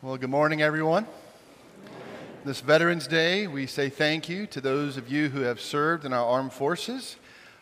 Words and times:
Well, 0.00 0.16
good 0.16 0.30
morning, 0.30 0.62
everyone. 0.62 1.08
This 2.44 2.60
Veterans 2.60 3.08
Day, 3.08 3.48
we 3.48 3.66
say 3.66 3.90
thank 3.90 4.28
you 4.28 4.46
to 4.46 4.60
those 4.60 4.96
of 4.96 5.10
you 5.10 5.28
who 5.28 5.40
have 5.40 5.60
served 5.60 6.04
in 6.04 6.12
our 6.12 6.24
armed 6.24 6.52
forces 6.52 7.16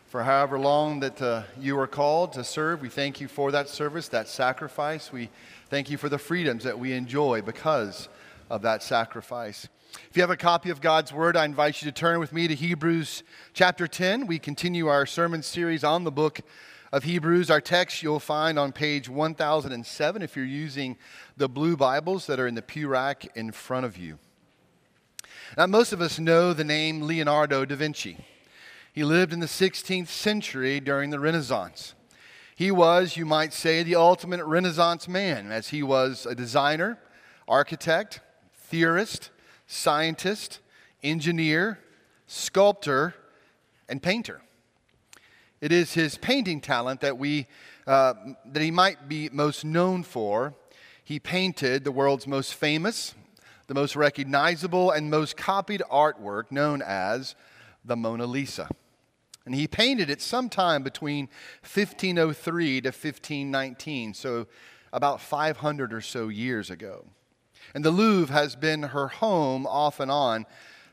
for 0.09 0.23
however 0.23 0.59
long 0.59 1.01
that 1.01 1.23
uh, 1.23 1.45
you 1.59 1.79
are 1.79 1.87
called 1.87 2.35
to 2.35 2.45
serve. 2.45 2.83
We 2.83 2.91
thank 2.91 3.23
you 3.23 3.27
for 3.27 3.51
that 3.53 3.71
service, 3.71 4.09
that 4.09 4.29
sacrifice. 4.29 5.11
We 5.11 5.31
thank 5.71 5.89
you 5.89 5.97
for 5.97 6.11
the 6.11 6.19
freedoms 6.19 6.65
that 6.65 6.79
we 6.79 6.93
enjoy 6.93 7.41
because 7.41 8.11
of 8.51 8.61
that 8.61 8.83
sacrifice. 8.83 9.67
If 10.11 10.15
you 10.15 10.23
have 10.23 10.29
a 10.29 10.37
copy 10.37 10.69
of 10.69 10.83
God's 10.83 11.15
Word, 11.15 11.39
I 11.39 11.47
invite 11.47 11.81
you 11.81 11.91
to 11.91 11.93
turn 11.93 12.21
with 12.21 12.35
me 12.35 12.49
to 12.49 12.55
Hebrews 12.55 13.23
chapter 13.55 13.89
10. 13.89 14.27
We 14.27 14.39
continue 14.39 14.89
our 14.89 15.07
sermon 15.07 15.43
series 15.43 15.85
on 15.85 16.05
the 16.05 16.13
book 16.13 16.43
of 16.93 17.05
Hebrews. 17.05 17.51
Our 17.51 17.61
text 17.61 18.03
you'll 18.03 18.21
find 18.21 18.59
on 18.59 18.73
page 18.73 19.09
1007 19.09 20.23
if 20.23 20.37
you're 20.37 20.45
using 20.45 20.97
the 21.37 21.49
blue 21.49 21.77
Bibles 21.77 22.27
that 22.27 22.41
are 22.41 22.47
in 22.47 22.55
the 22.55 22.63
pew 22.63 22.89
rack 22.89 23.27
in 23.37 23.53
front 23.53 23.87
of 23.87 23.97
you. 23.97 24.19
Now, 25.57 25.67
most 25.67 25.93
of 25.93 26.01
us 26.01 26.19
know 26.19 26.53
the 26.53 26.65
name 26.65 27.03
Leonardo 27.03 27.65
da 27.65 27.77
Vinci. 27.77 28.19
He 28.93 29.05
lived 29.05 29.33
in 29.33 29.41
the 29.41 29.47
16th 29.47 30.09
century 30.09 30.81
during 30.81 31.11
the 31.11 31.21
Renaissance. 31.21 31.95
He 32.55 32.71
was, 32.71 33.17
you 33.17 33.27
might 33.27 33.53
say, 33.53 33.83
the 33.83 33.97
ultimate 33.97 34.43
Renaissance 34.45 35.07
man, 35.07 35.53
as 35.53 35.69
he 35.69 35.83
was 35.83 36.25
a 36.25 36.35
designer, 36.35 36.99
architect, 37.47 38.21
theorist, 38.55 39.31
scientist, 39.67 40.61
engineer, 41.03 41.79
sculptor, 42.27 43.15
and 43.89 44.03
painter. 44.03 44.41
It 45.61 45.73
is 45.73 45.95
his 45.95 46.19
painting 46.19 46.61
talent 46.61 47.01
that, 47.01 47.17
we, 47.17 47.47
uh, 47.87 48.15
that 48.45 48.63
he 48.63 48.71
might 48.71 49.09
be 49.09 49.31
most 49.33 49.65
known 49.65 50.03
for. 50.03 50.55
He 51.03 51.19
painted 51.19 51.85
the 51.85 51.93
world's 51.93 52.27
most 52.27 52.55
famous, 52.55 53.15
the 53.67 53.75
most 53.75 53.97
recognizable, 53.97 54.91
and 54.91 55.11
most 55.11 55.37
copied 55.37 55.83
artwork 55.91 56.51
known 56.51 56.83
as 56.83 57.35
the 57.85 57.97
Mona 57.97 58.27
Lisa. 58.27 58.69
And 59.47 59.55
he 59.55 59.67
painted 59.67 60.11
it 60.11 60.21
sometime 60.21 60.83
between 60.83 61.29
1503 61.63 62.81
to 62.83 62.89
1519, 62.89 64.13
so 64.13 64.47
about 64.93 65.21
500 65.21 65.95
or 65.95 66.01
so 66.01 66.29
years 66.29 66.69
ago. 66.69 67.07
And 67.75 67.85
the 67.85 67.91
Louvre 67.91 68.35
has 68.35 68.57
been 68.57 68.83
her 68.83 69.09
home 69.09 69.67
off 69.67 70.01
and 70.01 70.11
on 70.11 70.45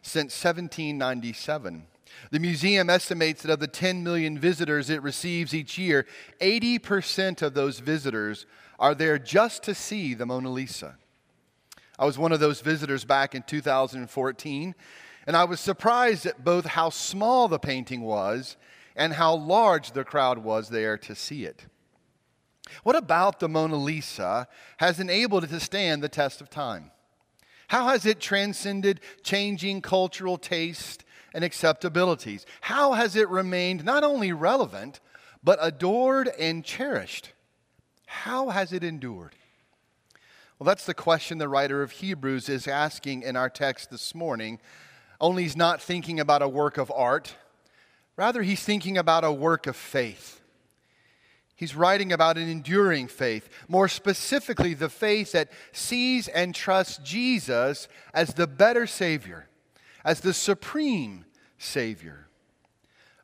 since 0.02 0.34
1797. 0.44 1.88
The 2.32 2.40
museum 2.40 2.90
estimates 2.90 3.44
that 3.44 3.52
of 3.52 3.60
the 3.60 3.68
10 3.68 4.04
million 4.04 4.40
visitors 4.40 4.90
it 4.90 5.02
receives 5.04 5.54
each 5.54 5.78
year, 5.78 6.06
80% 6.42 7.42
of 7.42 7.54
those 7.54 7.80
visitors 7.80 8.46
are 8.80 8.96
there 8.96 9.20
just 9.20 9.64
to 9.64 9.76
see 9.76 10.14
the 10.14 10.26
Mona 10.26 10.50
Lisa. 10.50 10.98
I 11.98 12.06
was 12.06 12.18
one 12.18 12.32
of 12.32 12.40
those 12.40 12.62
visitors 12.62 13.06
back 13.06 13.36
in 13.36 13.44
2014, 13.44 14.76
and 15.28 15.38
I 15.38 15.44
was 15.44 15.60
surprised 15.60 16.26
at 16.26 16.44
both 16.44 16.66
how 16.66 16.90
small 16.90 17.48
the 17.48 17.60
painting 17.60 18.02
was 18.02 18.58
and 18.96 19.14
how 19.14 19.36
large 19.36 19.92
the 19.92 20.04
crowd 20.04 20.40
was 20.40 20.70
there 20.70 20.98
to 20.98 21.16
see 21.16 21.46
it. 21.46 21.66
What 22.84 22.96
about 22.96 23.40
the 23.40 23.50
Mona 23.50 23.76
Lisa 23.76 24.48
has 24.78 25.00
enabled 25.00 25.44
it 25.44 25.50
to 25.52 25.60
stand 25.60 26.02
the 26.02 26.10
test 26.10 26.42
of 26.42 26.50
time? 26.50 26.92
How 27.68 27.88
has 27.88 28.06
it 28.06 28.20
transcended 28.20 29.00
changing 29.24 29.82
cultural 29.82 30.38
taste 30.38 31.03
and 31.34 31.44
acceptabilities? 31.44 32.46
How 32.62 32.94
has 32.94 33.16
it 33.16 33.30
remained 33.30 33.84
not 33.84 34.04
only 34.04 34.32
relevant, 34.32 35.00
but 35.44 35.60
adored 35.62 36.30
and 36.40 36.64
cherished? 36.64 37.32
How 38.06 38.50
has 38.50 38.72
it 38.72 38.84
endured? 38.84 39.36
Well, 40.60 40.66
that's 40.66 40.86
the 40.86 40.94
question 40.94 41.40
the 41.40 41.50
writer 41.50 41.82
of 41.82 41.92
Hebrews 41.92 42.48
is 42.48 42.68
asking 42.68 43.24
in 43.24 43.36
our 43.36 43.50
text 43.50 43.90
this 43.90 44.14
morning. 44.14 44.60
Only 45.20 45.44
he's 45.44 45.58
not 45.58 45.82
thinking 45.82 46.20
about 46.20 46.42
a 46.42 46.48
work 46.48 46.78
of 46.78 46.92
art, 46.96 47.36
rather, 48.16 48.44
he's 48.44 48.64
thinking 48.64 48.98
about 48.98 49.24
a 49.24 49.32
work 49.32 49.68
of 49.68 49.76
faith. 49.76 50.42
He's 51.56 51.76
writing 51.76 52.12
about 52.12 52.38
an 52.38 52.50
enduring 52.50 53.08
faith, 53.08 53.50
more 53.68 53.88
specifically, 53.88 54.74
the 54.74 54.90
faith 54.90 55.32
that 55.32 55.50
sees 55.72 56.28
and 56.28 56.54
trusts 56.54 56.98
Jesus 56.98 57.88
as 58.14 58.34
the 58.34 58.48
better 58.48 58.86
Savior, 58.86 59.48
as 60.04 60.22
the 60.22 60.34
supreme 60.34 61.26
Savior. 61.58 62.28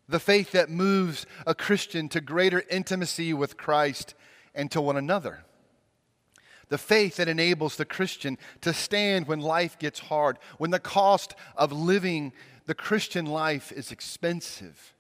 The 0.08 0.20
faith 0.20 0.52
that 0.54 0.70
moves 0.70 1.26
a 1.46 1.54
Christian 1.54 2.10
to 2.10 2.22
greater 2.22 2.64
intimacy 2.70 3.34
with 3.34 3.58
Christ 3.58 4.16
and 4.56 4.72
to 4.72 4.82
one 4.82 4.98
another. 4.98 5.44
The 6.70 6.78
faith 6.78 7.18
that 7.18 7.28
enables 7.28 7.76
the 7.76 7.86
Christian 7.86 8.38
to 8.62 8.74
stand 8.74 9.28
when 9.28 9.40
life 9.40 9.78
gets 9.78 10.00
hard, 10.00 10.38
when 10.58 10.72
the 10.72 10.80
cost 10.80 11.36
of 11.56 11.72
living 11.72 12.32
the 12.66 12.76
Christian 12.76 13.26
life 13.26 13.72
is 13.72 13.92
expensive. 13.92 14.94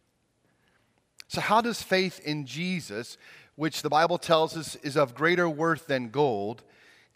So, 1.27 1.41
how 1.41 1.61
does 1.61 1.83
faith 1.83 2.19
in 2.19 2.47
Jesus, 2.47 3.17
which 3.55 3.83
the 3.83 3.89
Bible 3.89 4.17
tells 4.17 4.57
us 4.57 4.75
is 4.77 4.97
of 4.97 5.13
greater 5.13 5.47
worth 5.47 5.85
than 5.85 6.09
gold, 6.09 6.63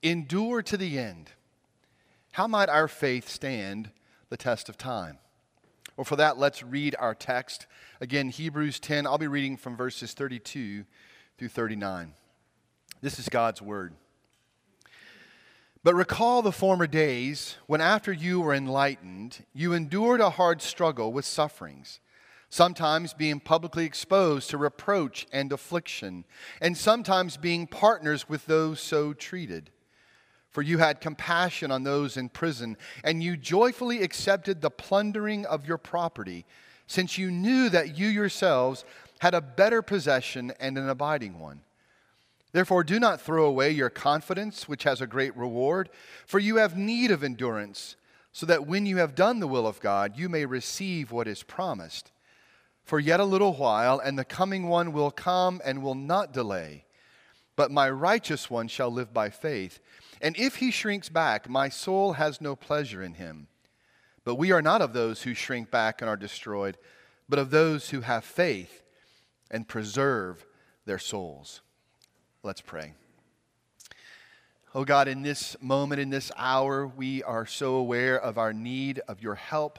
endure 0.04 0.62
to 0.62 0.78
the 0.78 1.00
end? 1.00 1.32
How 2.34 2.48
might 2.48 2.70
our 2.70 2.88
faith 2.88 3.28
stand 3.28 3.90
the 4.34 4.38
test 4.38 4.68
of 4.68 4.80
time? 4.80 5.20
Well, 5.96 6.06
for 6.06 6.16
that, 6.16 6.40
let's 6.40 6.64
read 6.64 6.96
our 6.98 7.14
text. 7.14 7.68
Again, 8.02 8.30
Hebrews 8.30 8.80
10. 8.80 9.06
I'll 9.06 9.20
be 9.20 9.28
reading 9.28 9.58
from 9.58 9.78
verses 9.78 10.14
32 10.14 10.86
through 11.38 11.48
39. 11.50 12.14
This 13.00 13.20
is 13.20 13.30
God's 13.30 13.62
word. 13.62 13.94
But 15.84 15.94
recall 15.94 16.42
the 16.42 16.52
former 16.52 16.88
days 16.88 17.58
when, 17.68 17.80
after 17.80 18.12
you 18.12 18.42
were 18.42 18.56
enlightened, 18.56 19.46
you 19.54 19.72
endured 19.74 20.20
a 20.20 20.32
hard 20.32 20.64
struggle 20.64 21.14
with 21.14 21.26
sufferings, 21.26 22.00
sometimes 22.50 23.14
being 23.14 23.40
publicly 23.40 23.86
exposed 23.86 24.50
to 24.50 24.58
reproach 24.58 25.28
and 25.32 25.54
affliction, 25.54 26.26
and 26.60 26.76
sometimes 26.76 27.38
being 27.38 27.68
partners 27.68 28.28
with 28.28 28.48
those 28.48 28.80
so 28.80 29.14
treated. 29.14 29.70
For 30.54 30.62
you 30.62 30.78
had 30.78 31.02
compassion 31.02 31.72
on 31.72 31.84
those 31.84 32.16
in 32.16 32.30
prison, 32.30 32.78
and 33.04 33.24
you 33.24 33.36
joyfully 33.36 34.04
accepted 34.04 34.62
the 34.62 34.70
plundering 34.70 35.46
of 35.48 35.68
your 35.68 35.80
property, 35.80 36.46
since 36.86 37.18
you 37.18 37.32
knew 37.32 37.70
that 37.70 37.98
you 37.98 38.08
yourselves 38.08 38.86
had 39.20 39.34
a 39.34 39.42
better 39.42 39.82
possession 39.82 40.54
and 40.60 40.78
an 40.78 40.88
abiding 40.88 41.40
one. 41.40 41.62
Therefore, 42.52 42.84
do 42.84 43.00
not 43.00 43.20
throw 43.20 43.46
away 43.46 43.72
your 43.72 43.90
confidence, 43.90 44.68
which 44.68 44.84
has 44.84 45.02
a 45.02 45.08
great 45.08 45.36
reward, 45.36 45.90
for 46.28 46.38
you 46.38 46.58
have 46.58 46.78
need 46.78 47.10
of 47.10 47.24
endurance, 47.24 47.96
so 48.32 48.46
that 48.46 48.68
when 48.68 48.86
you 48.86 48.98
have 48.98 49.16
done 49.16 49.40
the 49.40 49.48
will 49.48 49.66
of 49.66 49.80
God, 49.80 50.18
you 50.18 50.30
may 50.30 50.46
receive 50.46 51.12
what 51.12 51.28
is 51.28 51.42
promised. 51.42 52.12
For 52.84 53.00
yet 53.00 53.20
a 53.20 53.26
little 53.26 53.54
while, 53.54 53.98
and 53.98 54.20
the 54.20 54.26
coming 54.26 54.68
one 54.68 54.94
will 54.94 55.10
come 55.10 55.62
and 55.66 55.82
will 55.82 55.96
not 55.96 56.32
delay. 56.32 56.86
But 57.56 57.72
my 57.72 57.90
righteous 57.90 58.52
one 58.52 58.68
shall 58.68 58.92
live 58.92 59.14
by 59.14 59.32
faith. 59.32 59.80
And 60.24 60.38
if 60.38 60.56
he 60.56 60.72
shrinks 60.72 61.10
back, 61.10 61.50
my 61.50 61.68
soul 61.68 62.14
has 62.14 62.40
no 62.40 62.56
pleasure 62.56 63.04
in 63.04 63.16
him. 63.16 63.48
But 64.24 64.36
we 64.36 64.54
are 64.54 64.62
not 64.62 64.82
of 64.82 64.94
those 64.94 65.24
who 65.24 65.34
shrink 65.34 65.70
back 65.70 66.02
and 66.02 66.08
are 66.08 66.16
destroyed, 66.16 66.78
but 67.28 67.40
of 67.40 67.50
those 67.50 67.90
who 67.90 68.02
have 68.02 68.24
faith 68.24 68.84
and 69.52 69.68
preserve 69.68 70.46
their 70.86 70.98
souls. 70.98 71.60
Let's 72.42 72.62
pray. 72.62 72.94
Oh 74.74 74.86
God, 74.86 75.10
in 75.10 75.24
this 75.24 75.58
moment, 75.62 76.00
in 76.00 76.10
this 76.10 76.32
hour, 76.38 76.88
we 76.88 77.22
are 77.24 77.46
so 77.46 77.76
aware 77.76 78.20
of 78.20 78.38
our 78.38 78.54
need 78.54 79.02
of 79.10 79.22
your 79.22 79.36
help 79.36 79.78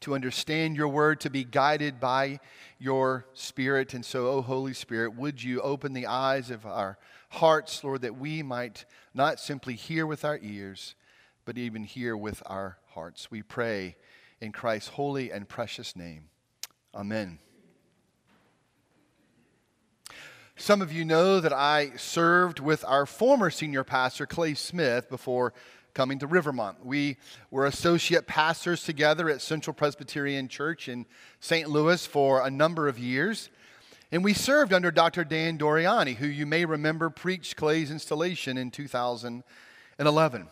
to 0.00 0.14
understand 0.14 0.76
your 0.76 0.88
word, 0.88 1.20
to 1.20 1.30
be 1.30 1.44
guided 1.44 2.00
by 2.00 2.40
your 2.78 3.26
spirit. 3.32 3.94
And 3.94 4.04
so, 4.04 4.28
oh 4.28 4.42
Holy 4.42 4.74
Spirit, 4.74 5.16
would 5.16 5.42
you 5.42 5.60
open 5.62 5.92
the 5.92 6.06
eyes 6.06 6.50
of 6.50 6.66
our 6.66 6.98
hearts, 7.30 7.82
Lord, 7.82 8.02
that 8.02 8.16
we 8.16 8.42
might 8.42 8.84
not 9.14 9.40
simply 9.40 9.74
hear 9.74 10.06
with 10.06 10.24
our 10.24 10.38
ears, 10.42 10.94
but 11.44 11.58
even 11.58 11.84
hear 11.84 12.16
with 12.16 12.42
our 12.46 12.78
hearts. 12.88 13.30
We 13.30 13.42
pray 13.42 13.96
in 14.40 14.52
Christ's 14.52 14.90
holy 14.90 15.30
and 15.30 15.48
precious 15.48 15.96
name. 15.96 16.28
Amen. 16.94 17.38
Some 20.56 20.80
of 20.80 20.90
you 20.90 21.04
know 21.04 21.40
that 21.40 21.52
I 21.52 21.92
served 21.96 22.60
with 22.60 22.82
our 22.86 23.04
former 23.04 23.50
senior 23.50 23.84
pastor, 23.84 24.24
Clay 24.24 24.54
Smith, 24.54 25.10
before 25.10 25.52
coming 25.96 26.18
to 26.18 26.26
Rivermont. 26.26 26.84
We 26.84 27.16
were 27.50 27.64
associate 27.64 28.26
pastors 28.26 28.84
together 28.84 29.30
at 29.30 29.40
Central 29.40 29.72
Presbyterian 29.72 30.46
Church 30.46 30.90
in 30.90 31.06
St. 31.40 31.70
Louis 31.70 32.04
for 32.04 32.46
a 32.46 32.50
number 32.50 32.86
of 32.86 32.98
years. 32.98 33.48
And 34.12 34.22
we 34.22 34.34
served 34.34 34.74
under 34.74 34.90
Dr. 34.90 35.24
Dan 35.24 35.56
Doriani, 35.56 36.16
who 36.16 36.26
you 36.26 36.44
may 36.44 36.66
remember 36.66 37.08
preached 37.08 37.56
Clay's 37.56 37.90
installation 37.90 38.58
in 38.58 38.70
2011. 38.70 40.48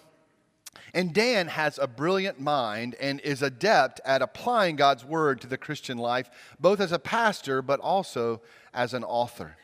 And 0.95 1.13
Dan 1.13 1.49
has 1.49 1.79
a 1.79 1.87
brilliant 1.87 2.41
mind 2.41 2.97
and 2.99 3.21
is 3.21 3.43
adept 3.43 4.01
at 4.07 4.23
applying 4.23 4.77
God's 4.77 5.05
word 5.05 5.43
to 5.43 5.47
the 5.47 5.59
Christian 5.59 5.99
life, 5.99 6.31
both 6.59 6.81
as 6.81 6.91
a 6.91 6.99
pastor 6.99 7.61
but 7.61 7.81
also 7.81 8.41
as 8.73 8.95
an 8.95 9.05
author. 9.05 9.59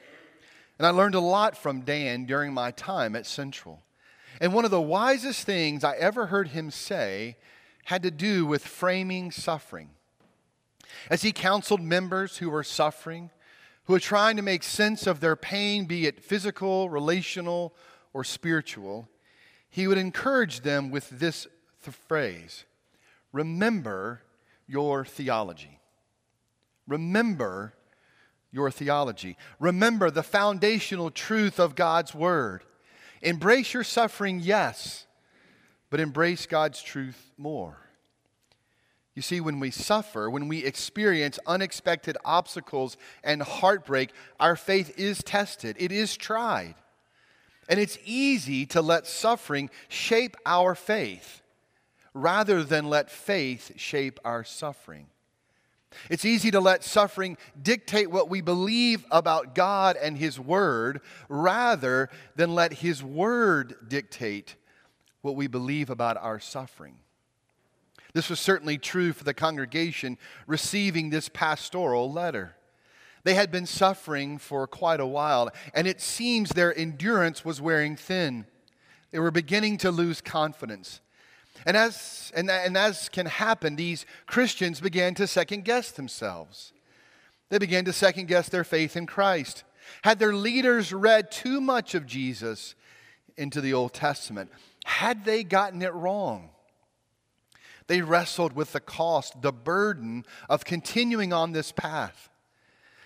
And 0.79 0.87
I 0.87 0.91
learned 0.91 1.15
a 1.15 1.21
lot 1.21 1.56
from 1.56 1.81
Dan 1.81 2.26
during 2.26 2.53
my 2.53 2.71
time 2.71 3.17
at 3.17 3.25
Central. 3.25 3.81
And 4.41 4.55
one 4.55 4.65
of 4.65 4.71
the 4.71 4.81
wisest 4.81 5.45
things 5.45 5.85
I 5.85 5.95
ever 5.97 6.27
heard 6.27 6.49
him 6.49 6.71
say 6.71 7.37
had 7.85 8.03
to 8.03 8.11
do 8.11 8.47
with 8.47 8.67
framing 8.67 9.31
suffering. 9.31 9.91
As 11.11 11.23
he 11.23 11.33
counseled 11.33 11.83
members 11.83 12.39
who 12.39 12.51
were 12.51 12.65
suffering, 12.65 13.31
who 13.85 13.93
were 13.93 14.01
trying 14.01 14.37
to 14.37 14.43
make 14.43 14.63
sense 14.63 15.07
of 15.07 15.21
their 15.21 15.37
pain, 15.37 15.85
be 15.85 16.07
it 16.07 16.25
physical, 16.25 16.89
relational, 16.89 17.75
or 18.13 18.25
spiritual, 18.25 19.09
he 19.69 19.87
would 19.87 19.99
encourage 19.99 20.61
them 20.61 20.91
with 20.91 21.11
this 21.11 21.47
th- 21.85 21.97
phrase 22.09 22.65
Remember 23.33 24.23
your 24.67 25.05
theology. 25.05 25.81
Remember 26.89 27.75
your 28.51 28.71
theology. 28.71 29.37
Remember 29.61 30.11
the 30.11 30.25
foundational 30.25 31.11
truth 31.11 31.61
of 31.61 31.77
God's 31.77 32.15
Word. 32.15 32.65
Embrace 33.23 33.75
your 33.75 33.85
suffering, 33.85 34.41
yes, 34.41 35.07
but 35.91 36.01
embrace 36.01 36.47
God's 36.47 36.83
truth 36.83 37.33
more. 37.37 37.77
You 39.15 39.23
see, 39.23 39.41
when 39.41 39.61
we 39.61 39.71
suffer, 39.71 40.31
when 40.31 40.49
we 40.49 40.65
experience 40.65 41.39
unexpected 41.47 42.17
obstacles 42.25 42.97
and 43.23 43.43
heartbreak, 43.43 44.11
our 44.39 44.57
faith 44.57 44.99
is 44.99 45.23
tested, 45.23 45.77
it 45.79 45.93
is 45.93 46.17
tried. 46.17 46.75
And 47.69 47.79
it's 47.79 47.99
easy 48.05 48.67
to 48.67 48.81
let 48.81 49.07
suffering 49.07 49.71
shape 49.89 50.37
our 50.47 50.75
faith 50.75 51.43
rather 52.15 52.65
than 52.65 52.89
let 52.89 53.11
faith 53.11 53.73
shape 53.77 54.19
our 54.25 54.43
suffering. 54.43 55.07
It's 56.09 56.25
easy 56.25 56.51
to 56.53 56.61
let 56.61 56.85
suffering 56.85 57.37
dictate 57.61 58.11
what 58.11 58.29
we 58.29 58.41
believe 58.41 59.05
about 59.11 59.55
God 59.55 59.97
and 59.97 60.17
His 60.17 60.39
Word 60.39 61.01
rather 61.29 62.09
than 62.37 62.55
let 62.55 62.75
His 62.75 63.03
Word 63.03 63.75
dictate 63.89 64.57
what 65.23 65.37
we 65.37 65.47
believe 65.47 65.91
about 65.91 66.17
our 66.17 66.39
suffering. 66.39 66.97
This 68.13 68.31
was 68.31 68.41
certainly 68.41 68.79
true 68.79 69.13
for 69.13 69.25
the 69.25 69.35
congregation 69.35 70.19
receiving 70.47 71.11
this 71.11 71.29
pastoral 71.29 72.11
letter. 72.11 72.57
They 73.23 73.35
had 73.35 73.51
been 73.51 73.67
suffering 73.67 74.39
for 74.39 74.67
quite 74.67 75.01
a 75.01 75.07
while, 75.07 75.51
and 75.75 75.87
it 75.87 76.01
seems 76.01 76.51
their 76.51 76.77
endurance 76.77 77.45
was 77.45 77.61
wearing 77.61 77.97
thin. 77.97 78.47
They 79.11 79.19
were 79.19 79.31
beginning 79.31 79.79
to 79.79 79.91
lose 79.91 80.21
confidence. 80.21 81.01
And 81.67 81.77
as, 81.77 82.33
and, 82.35 82.51
and 82.51 82.77
as 82.77 83.09
can 83.09 83.27
happen, 83.27 83.77
these 83.77 84.07
Christians 84.27 84.81
began 84.81 85.15
to 85.15 85.27
second 85.27 85.65
guess 85.65 85.91
themselves. 85.91 86.73
They 87.51 87.59
began 87.59 87.85
to 87.85 87.93
second 87.93 88.29
guess 88.29 88.49
their 88.49 88.65
faith 88.65 88.97
in 88.97 89.07
Christ. 89.07 89.65
Had 90.03 90.19
their 90.19 90.35
leaders 90.35 90.93
read 90.93 91.31
too 91.31 91.61
much 91.61 91.95
of 91.95 92.07
Jesus 92.07 92.75
into 93.37 93.61
the 93.61 93.75
Old 93.75 93.93
Testament? 93.93 94.51
Had 94.85 95.25
they 95.25 95.43
gotten 95.45 95.83
it 95.83 95.93
wrong? 95.93 96.51
They 97.87 98.03
wrestled 98.03 98.53
with 98.53 98.73
the 98.73 98.81
cost, 98.81 99.43
the 99.43 99.53
burden 99.53 100.25
of 100.49 100.65
continuing 100.65 101.33
on 101.33 101.53
this 101.53 101.73
path. 101.73 102.31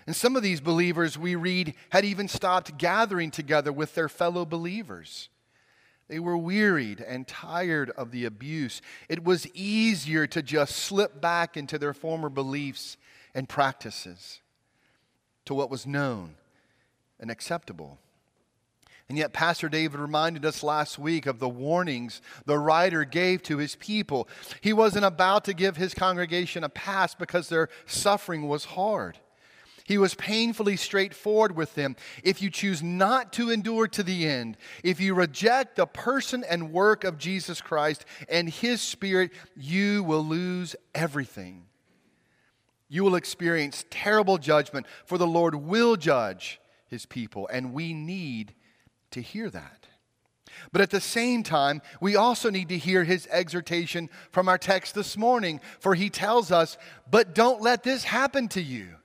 And 0.05 0.15
some 0.15 0.35
of 0.35 0.43
these 0.43 0.61
believers 0.61 1.17
we 1.17 1.35
read 1.35 1.73
had 1.89 2.05
even 2.05 2.27
stopped 2.27 2.77
gathering 2.77 3.31
together 3.31 3.71
with 3.71 3.95
their 3.95 4.07
fellow 4.07 4.45
believers. 4.45 5.29
They 6.07 6.19
were 6.19 6.37
wearied 6.37 7.01
and 7.01 7.27
tired 7.27 7.89
of 7.91 8.11
the 8.11 8.25
abuse. 8.25 8.81
It 9.09 9.23
was 9.23 9.47
easier 9.53 10.27
to 10.27 10.43
just 10.43 10.75
slip 10.75 11.19
back 11.19 11.57
into 11.57 11.79
their 11.79 11.93
former 11.93 12.29
beliefs 12.29 12.97
and 13.33 13.49
practices, 13.49 14.39
to 15.45 15.53
what 15.53 15.69
was 15.69 15.87
known 15.87 16.35
and 17.19 17.31
acceptable. 17.31 17.97
And 19.07 19.17
yet, 19.17 19.33
Pastor 19.33 19.69
David 19.69 19.99
reminded 19.99 20.45
us 20.45 20.63
last 20.63 20.97
week 20.97 21.27
of 21.27 21.37
the 21.37 21.49
warnings 21.49 22.21
the 22.45 22.57
writer 22.57 23.05
gave 23.05 23.43
to 23.43 23.57
his 23.57 23.75
people. 23.75 24.27
He 24.61 24.73
wasn't 24.73 25.05
about 25.05 25.45
to 25.45 25.53
give 25.53 25.77
his 25.77 25.93
congregation 25.93 26.63
a 26.63 26.69
pass 26.69 27.13
because 27.13 27.49
their 27.49 27.69
suffering 27.85 28.47
was 28.47 28.65
hard. 28.65 29.19
He 29.85 29.99
was 29.99 30.15
painfully 30.15 30.77
straightforward 30.77 31.55
with 31.55 31.75
them. 31.75 31.95
If 32.23 32.41
you 32.41 32.49
choose 32.49 32.81
not 32.81 33.31
to 33.33 33.51
endure 33.51 33.87
to 33.89 34.01
the 34.01 34.27
end, 34.27 34.57
if 34.83 34.99
you 34.99 35.13
reject 35.13 35.75
the 35.75 35.85
person 35.85 36.43
and 36.43 36.73
work 36.73 37.03
of 37.03 37.19
Jesus 37.19 37.61
Christ 37.61 38.03
and 38.27 38.49
his 38.49 38.81
spirit, 38.81 39.31
you 39.55 40.01
will 40.01 40.25
lose 40.25 40.75
everything. 40.95 41.67
You 42.89 43.03
will 43.03 43.13
experience 43.13 43.85
terrible 43.91 44.39
judgment, 44.39 44.87
for 45.05 45.19
the 45.19 45.27
Lord 45.27 45.53
will 45.53 45.97
judge 45.97 46.59
his 46.87 47.05
people, 47.05 47.47
and 47.51 47.71
we 47.71 47.93
need 47.93 48.55
to 49.11 49.21
hear 49.21 49.51
that. 49.51 49.85
But 50.71 50.81
at 50.81 50.89
the 50.89 51.01
same 51.01 51.43
time, 51.43 51.83
we 52.01 52.15
also 52.15 52.49
need 52.49 52.69
to 52.69 52.77
hear 52.77 53.03
his 53.03 53.27
exhortation 53.29 54.09
from 54.31 54.49
our 54.49 54.57
text 54.57 54.95
this 54.95 55.15
morning, 55.15 55.61
for 55.79 55.93
he 55.93 56.09
tells 56.09 56.51
us, 56.51 56.75
But 57.09 57.35
don't 57.35 57.61
let 57.61 57.83
this 57.83 58.03
happen 58.03 58.47
to 58.49 58.61
you. 58.61 58.95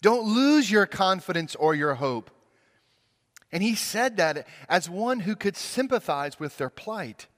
Don't 0.00 0.26
lose 0.26 0.70
your 0.70 0.86
confidence 0.86 1.54
or 1.54 1.74
your 1.74 1.94
hope. 1.94 2.30
And 3.52 3.62
he 3.62 3.76
said 3.76 4.16
that 4.16 4.48
as 4.68 4.90
one 4.90 5.20
who 5.20 5.36
could 5.36 5.56
sympathize 5.56 6.40
with 6.40 6.58
their 6.58 6.70
plight. 6.70 7.28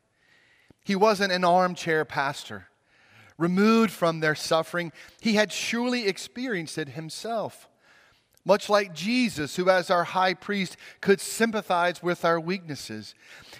He 0.82 0.96
wasn't 0.96 1.32
an 1.32 1.44
armchair 1.44 2.06
pastor, 2.06 2.68
removed 3.36 3.90
from 3.90 4.20
their 4.20 4.34
suffering. 4.34 4.92
He 5.20 5.34
had 5.34 5.52
surely 5.52 6.06
experienced 6.06 6.78
it 6.78 6.90
himself. 6.90 7.68
Much 8.46 8.70
like 8.70 8.94
Jesus, 8.94 9.56
who, 9.56 9.68
as 9.68 9.90
our 9.90 10.04
high 10.04 10.32
priest, 10.32 10.76
could 11.00 11.20
sympathize 11.20 12.02
with 12.02 12.24
our 12.24 12.38
weaknesses. 12.38 13.14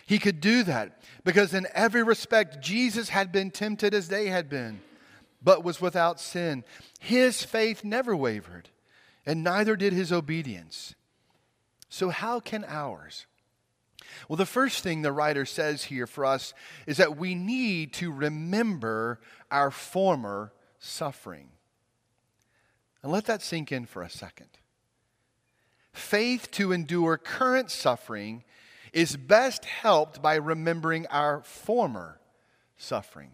He 0.06 0.20
could 0.20 0.40
do 0.40 0.62
that 0.62 1.02
because, 1.24 1.52
in 1.52 1.66
every 1.74 2.04
respect, 2.04 2.62
Jesus 2.62 3.08
had 3.08 3.32
been 3.32 3.50
tempted 3.50 3.92
as 3.92 4.08
they 4.08 4.28
had 4.28 4.48
been, 4.48 4.80
but 5.42 5.64
was 5.64 5.80
without 5.80 6.20
sin. 6.20 6.64
His 7.00 7.42
faith 7.42 7.84
never 7.84 8.16
wavered 8.16 8.70
and 9.26 9.42
neither 9.42 9.76
did 9.76 9.92
his 9.92 10.12
obedience. 10.12 10.94
So, 11.88 12.10
how 12.10 12.40
can 12.40 12.64
ours? 12.66 13.26
Well, 14.28 14.36
the 14.36 14.46
first 14.46 14.82
thing 14.82 15.02
the 15.02 15.12
writer 15.12 15.44
says 15.44 15.84
here 15.84 16.06
for 16.06 16.24
us 16.24 16.54
is 16.86 16.96
that 16.98 17.16
we 17.16 17.34
need 17.34 17.92
to 17.94 18.12
remember 18.12 19.20
our 19.50 19.70
former 19.70 20.52
suffering. 20.78 21.48
And 23.02 23.12
let 23.12 23.26
that 23.26 23.42
sink 23.42 23.72
in 23.72 23.86
for 23.86 24.02
a 24.02 24.10
second. 24.10 24.48
Faith 25.92 26.50
to 26.52 26.72
endure 26.72 27.16
current 27.16 27.70
suffering 27.70 28.44
is 28.92 29.16
best 29.16 29.64
helped 29.64 30.22
by 30.22 30.34
remembering 30.36 31.06
our 31.08 31.42
former 31.42 32.20
suffering. 32.76 33.30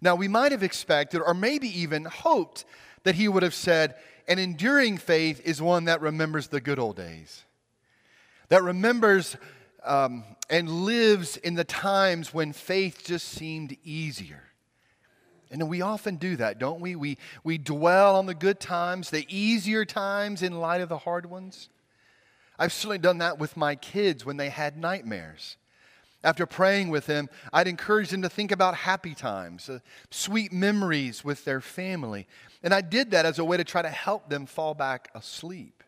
Now, 0.00 0.16
we 0.16 0.28
might 0.28 0.52
have 0.52 0.62
expected, 0.62 1.20
or 1.20 1.34
maybe 1.34 1.68
even 1.80 2.04
hoped, 2.04 2.64
that 3.06 3.14
he 3.14 3.28
would 3.28 3.44
have 3.44 3.54
said, 3.54 3.94
an 4.26 4.40
enduring 4.40 4.98
faith 4.98 5.40
is 5.44 5.62
one 5.62 5.84
that 5.84 6.00
remembers 6.00 6.48
the 6.48 6.60
good 6.60 6.80
old 6.80 6.96
days, 6.96 7.44
that 8.48 8.64
remembers 8.64 9.36
um, 9.84 10.24
and 10.50 10.68
lives 10.68 11.36
in 11.36 11.54
the 11.54 11.62
times 11.62 12.34
when 12.34 12.52
faith 12.52 13.04
just 13.04 13.28
seemed 13.28 13.76
easier. 13.84 14.42
And 15.52 15.68
we 15.68 15.82
often 15.82 16.16
do 16.16 16.34
that, 16.38 16.58
don't 16.58 16.80
we? 16.80 16.96
We, 16.96 17.18
we 17.44 17.58
dwell 17.58 18.16
on 18.16 18.26
the 18.26 18.34
good 18.34 18.58
times, 18.58 19.10
the 19.10 19.24
easier 19.28 19.84
times 19.84 20.42
in 20.42 20.58
light 20.58 20.80
of 20.80 20.88
the 20.88 20.98
hard 20.98 21.26
ones. 21.26 21.68
I've 22.58 22.72
certainly 22.72 22.98
done 22.98 23.18
that 23.18 23.38
with 23.38 23.56
my 23.56 23.76
kids 23.76 24.26
when 24.26 24.36
they 24.36 24.48
had 24.48 24.76
nightmares. 24.76 25.56
After 26.24 26.44
praying 26.44 26.88
with 26.88 27.06
them, 27.06 27.28
I'd 27.52 27.68
encourage 27.68 28.10
them 28.10 28.22
to 28.22 28.28
think 28.28 28.50
about 28.50 28.74
happy 28.74 29.14
times, 29.14 29.68
uh, 29.68 29.78
sweet 30.10 30.52
memories 30.52 31.24
with 31.24 31.44
their 31.44 31.60
family. 31.60 32.26
And 32.66 32.74
I 32.74 32.80
did 32.80 33.12
that 33.12 33.26
as 33.26 33.38
a 33.38 33.44
way 33.44 33.56
to 33.56 33.62
try 33.62 33.80
to 33.80 33.88
help 33.88 34.28
them 34.28 34.44
fall 34.44 34.74
back 34.74 35.08
asleep. 35.14 35.84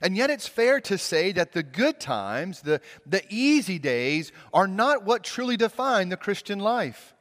And 0.00 0.16
yet, 0.16 0.30
it's 0.30 0.48
fair 0.48 0.80
to 0.80 0.96
say 0.96 1.30
that 1.32 1.52
the 1.52 1.62
good 1.62 2.00
times, 2.00 2.62
the, 2.62 2.80
the 3.04 3.22
easy 3.28 3.78
days, 3.78 4.32
are 4.54 4.66
not 4.66 5.04
what 5.04 5.22
truly 5.22 5.58
define 5.58 6.08
the 6.08 6.16
Christian 6.16 6.58
life. 6.58 7.12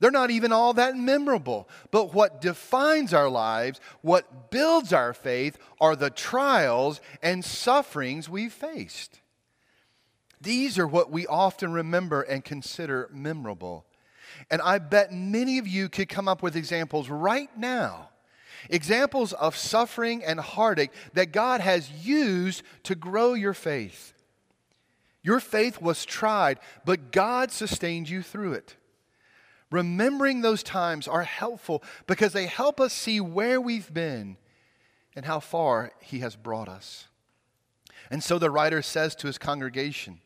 They're 0.00 0.10
not 0.10 0.30
even 0.30 0.50
all 0.50 0.72
that 0.72 0.96
memorable. 0.96 1.68
But 1.90 2.14
what 2.14 2.40
defines 2.40 3.12
our 3.12 3.28
lives, 3.28 3.82
what 4.00 4.50
builds 4.50 4.94
our 4.94 5.12
faith, 5.12 5.58
are 5.78 5.94
the 5.94 6.08
trials 6.08 7.02
and 7.22 7.44
sufferings 7.44 8.30
we've 8.30 8.50
faced. 8.50 9.20
These 10.40 10.78
are 10.78 10.86
what 10.86 11.10
we 11.10 11.26
often 11.26 11.70
remember 11.70 12.22
and 12.22 12.42
consider 12.42 13.10
memorable. 13.12 13.84
And 14.50 14.60
I 14.62 14.78
bet 14.78 15.12
many 15.12 15.58
of 15.58 15.66
you 15.66 15.88
could 15.88 16.08
come 16.08 16.28
up 16.28 16.42
with 16.42 16.56
examples 16.56 17.08
right 17.08 17.50
now 17.56 18.10
examples 18.70 19.34
of 19.34 19.54
suffering 19.54 20.24
and 20.24 20.40
heartache 20.40 20.90
that 21.12 21.32
God 21.32 21.60
has 21.60 21.90
used 21.90 22.62
to 22.84 22.94
grow 22.94 23.34
your 23.34 23.52
faith. 23.52 24.14
Your 25.22 25.40
faith 25.40 25.82
was 25.82 26.04
tried, 26.04 26.58
but 26.84 27.12
God 27.12 27.50
sustained 27.50 28.08
you 28.08 28.22
through 28.22 28.54
it. 28.54 28.76
Remembering 29.70 30.40
those 30.40 30.62
times 30.62 31.08
are 31.08 31.24
helpful 31.24 31.82
because 32.06 32.32
they 32.32 32.46
help 32.46 32.80
us 32.80 32.92
see 32.92 33.20
where 33.20 33.60
we've 33.60 33.92
been 33.92 34.36
and 35.16 35.24
how 35.24 35.40
far 35.40 35.92
He 36.00 36.20
has 36.20 36.36
brought 36.36 36.68
us. 36.68 37.08
And 38.10 38.22
so 38.22 38.38
the 38.38 38.50
writer 38.50 38.82
says 38.82 39.14
to 39.16 39.26
his 39.26 39.38
congregation 39.38 40.20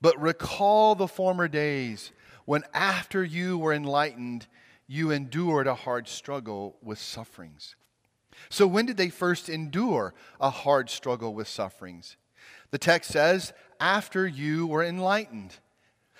But 0.00 0.20
recall 0.20 0.94
the 0.94 1.08
former 1.08 1.48
days 1.48 2.12
when, 2.50 2.64
after 2.74 3.22
you 3.22 3.56
were 3.56 3.72
enlightened, 3.72 4.48
you 4.88 5.12
endured 5.12 5.68
a 5.68 5.74
hard 5.76 6.08
struggle 6.08 6.76
with 6.82 6.98
sufferings. 6.98 7.76
So, 8.48 8.66
when 8.66 8.86
did 8.86 8.96
they 8.96 9.08
first 9.08 9.48
endure 9.48 10.14
a 10.40 10.50
hard 10.50 10.90
struggle 10.90 11.32
with 11.32 11.46
sufferings? 11.46 12.16
The 12.72 12.78
text 12.78 13.12
says, 13.12 13.52
after 13.78 14.26
you 14.26 14.66
were 14.66 14.82
enlightened. 14.82 15.58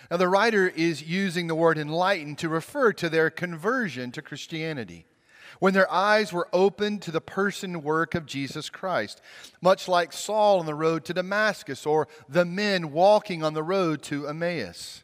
Now, 0.09 0.19
the 0.19 0.29
writer 0.29 0.69
is 0.69 1.03
using 1.03 1.49
the 1.49 1.57
word 1.57 1.77
enlightened 1.77 2.39
to 2.39 2.49
refer 2.49 2.93
to 2.93 3.09
their 3.09 3.29
conversion 3.29 4.13
to 4.13 4.23
Christianity 4.23 5.07
when 5.59 5.75
their 5.75 5.91
eyes 5.91 6.33
were 6.33 6.49
opened 6.53 7.03
to 7.03 7.11
the 7.11 7.21
person 7.21 7.83
work 7.83 8.15
of 8.15 8.25
Jesus 8.25 8.71
Christ, 8.71 9.21
much 9.61 9.89
like 9.89 10.13
Saul 10.13 10.61
on 10.61 10.67
the 10.67 10.77
road 10.77 11.05
to 11.07 11.13
Damascus 11.13 11.85
or 11.87 12.07
the 12.29 12.45
men 12.45 12.93
walking 12.93 13.43
on 13.43 13.55
the 13.55 13.65
road 13.65 14.01
to 14.03 14.29
Emmaus. 14.29 15.03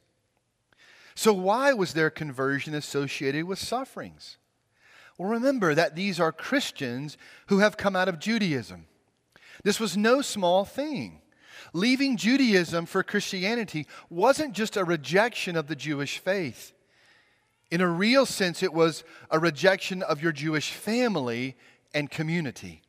So, 1.16 1.32
why 1.32 1.73
was 1.73 1.94
their 1.94 2.11
conversion 2.11 2.75
associated 2.75 3.46
with 3.46 3.58
sufferings? 3.58 4.37
Well, 5.16 5.30
remember 5.30 5.75
that 5.75 5.96
these 5.96 6.20
are 6.20 6.30
Christians 6.30 7.16
who 7.46 7.61
have 7.61 7.78
come 7.78 7.96
out 7.96 8.08
of 8.08 8.18
Judaism. 8.18 8.87
This 9.64 9.80
was 9.80 9.96
no 9.96 10.20
small 10.20 10.66
thing. 10.66 11.23
Leaving 11.73 12.18
Judaism 12.18 12.85
for 12.85 13.02
Christianity 13.02 13.87
wasn't 14.11 14.52
just 14.52 14.76
a 14.76 14.85
rejection 14.85 15.56
of 15.56 15.68
the 15.68 15.75
Jewish 15.75 16.18
faith. 16.18 16.75
In 17.70 17.80
a 17.80 17.88
real 17.88 18.26
sense, 18.26 18.62
it 18.62 18.75
was 18.75 19.02
a 19.30 19.38
rejection 19.38 20.02
of 20.02 20.23
your 20.23 20.32
Jewish 20.32 20.70
family 20.70 21.56
and 21.94 22.11
community. 22.11 22.82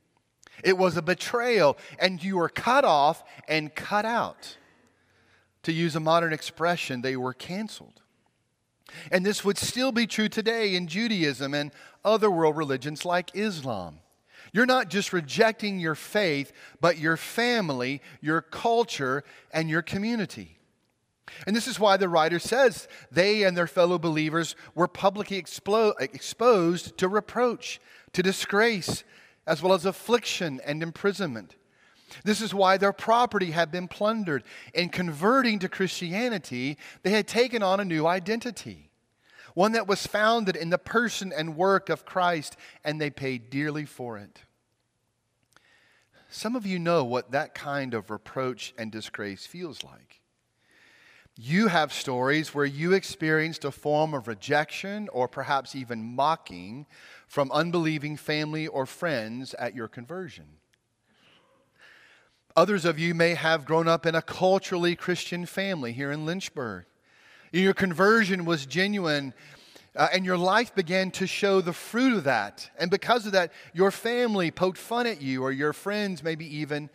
It 0.66 0.78
was 0.78 0.98
a 0.98 1.02
betrayal, 1.02 1.78
and 1.98 2.22
you 2.22 2.36
were 2.36 2.50
cut 2.50 2.84
off 2.84 3.24
and 3.48 3.74
cut 3.74 4.04
out. 4.04 4.58
To 5.64 5.72
use 5.72 5.96
a 5.96 6.02
modern 6.02 6.34
expression, 6.34 7.02
they 7.02 7.16
were 7.16 7.34
canceled. 7.34 8.02
And 9.12 9.26
this 9.26 9.44
would 9.44 9.58
still 9.58 9.92
be 9.92 10.08
true 10.08 10.30
today 10.30 10.76
in 10.76 10.88
Judaism 10.88 11.54
and 11.54 11.72
other 12.06 12.32
world 12.32 12.58
religions 12.58 13.06
like 13.06 13.36
Islam. 13.36 14.00
You're 14.54 14.66
not 14.66 14.90
just 14.90 15.14
rejecting 15.14 15.80
your 15.80 15.96
faith, 15.96 16.54
but 16.80 16.98
your 16.98 17.18
family, 17.18 18.02
your 18.22 18.42
culture, 18.42 19.24
and 19.52 19.70
your 19.70 19.82
community. 19.82 20.58
And 21.46 21.56
this 21.56 21.68
is 21.68 21.80
why 21.80 21.98
the 21.98 22.10
writer 22.10 22.40
says 22.40 22.88
they 23.12 23.44
and 23.44 23.58
their 23.58 23.68
fellow 23.68 24.00
believers 24.00 24.56
were 24.74 24.88
publicly 24.88 25.38
exposed 25.38 26.98
to 26.98 27.08
reproach, 27.08 27.82
to 28.14 28.24
disgrace, 28.24 29.04
as 29.46 29.62
well 29.62 29.74
as 29.74 29.86
affliction 29.86 30.62
and 30.66 30.82
imprisonment. 30.82 31.56
This 32.24 32.42
is 32.42 32.54
why 32.54 32.78
their 32.78 32.94
property 32.94 33.52
had 33.52 33.72
been 33.72 33.88
plundered. 33.88 34.44
In 34.74 34.90
converting 34.90 35.60
to 35.60 35.70
Christianity, 35.70 36.78
they 37.04 37.12
had 37.12 37.28
taken 37.28 37.62
on 37.62 37.80
a 37.80 37.86
new 37.86 38.08
identity, 38.08 38.90
one 39.54 39.74
that 39.74 39.88
was 39.88 40.08
founded 40.08 40.56
in 40.56 40.70
the 40.70 40.78
person 40.78 41.34
and 41.36 41.56
work 41.56 41.90
of 41.90 42.06
Christ, 42.06 42.56
and 42.84 43.00
they 43.00 43.10
paid 43.10 43.50
dearly 43.50 43.86
for 43.86 44.18
it. 44.18 44.42
Some 46.30 46.56
of 46.56 46.66
you 46.66 46.80
know 46.80 47.04
what 47.04 47.32
that 47.32 47.56
kind 47.56 47.94
of 47.94 48.10
reproach 48.10 48.74
and 48.78 48.92
disgrace 48.92 49.46
feels 49.46 49.84
like. 49.84 50.22
You 51.40 51.68
have 51.68 51.94
stories 51.94 52.56
where 52.56 52.66
you 52.66 52.94
experienced 52.94 53.64
a 53.64 53.72
form 53.72 54.16
of 54.16 54.28
rejection 54.28 55.08
or 55.14 55.28
perhaps 55.28 55.76
even 55.76 56.16
mocking 56.16 56.88
from 57.28 57.52
unbelieving 57.52 58.18
family 58.18 58.68
or 58.68 58.88
friends 58.88 59.54
at 59.54 59.76
your 59.76 59.88
conversion. 59.88 60.57
Others 62.58 62.86
of 62.86 62.98
you 62.98 63.14
may 63.14 63.36
have 63.36 63.66
grown 63.66 63.88
up 63.88 64.08
in 64.08 64.16
a 64.16 64.22
culturally 64.24 64.96
Christian 64.96 65.46
family 65.46 65.94
here 65.94 66.12
in 66.12 66.26
Lynchburg. 66.26 66.86
Your 67.54 67.76
conversion 67.76 68.46
was 68.46 68.66
genuine 68.66 69.36
uh, 69.96 70.08
and 70.12 70.26
your 70.26 70.40
life 70.40 70.74
began 70.74 71.12
to 71.12 71.28
show 71.28 71.62
the 71.62 71.72
fruit 71.72 72.14
of 72.14 72.24
that. 72.24 72.72
And 72.80 72.90
because 72.90 73.28
of 73.28 73.34
that, 73.34 73.52
your 73.76 73.92
family 73.92 74.50
poked 74.50 74.80
fun 74.80 75.06
at 75.06 75.22
you, 75.22 75.44
or 75.44 75.52
your 75.52 75.72
friends 75.72 76.24
maybe 76.24 76.46
even 76.58 76.90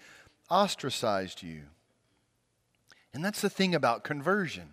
ostracized 0.51 1.45
you. 1.45 1.63
And 3.15 3.25
that's 3.25 3.41
the 3.41 3.49
thing 3.49 3.73
about 3.73 4.03
conversion. 4.03 4.71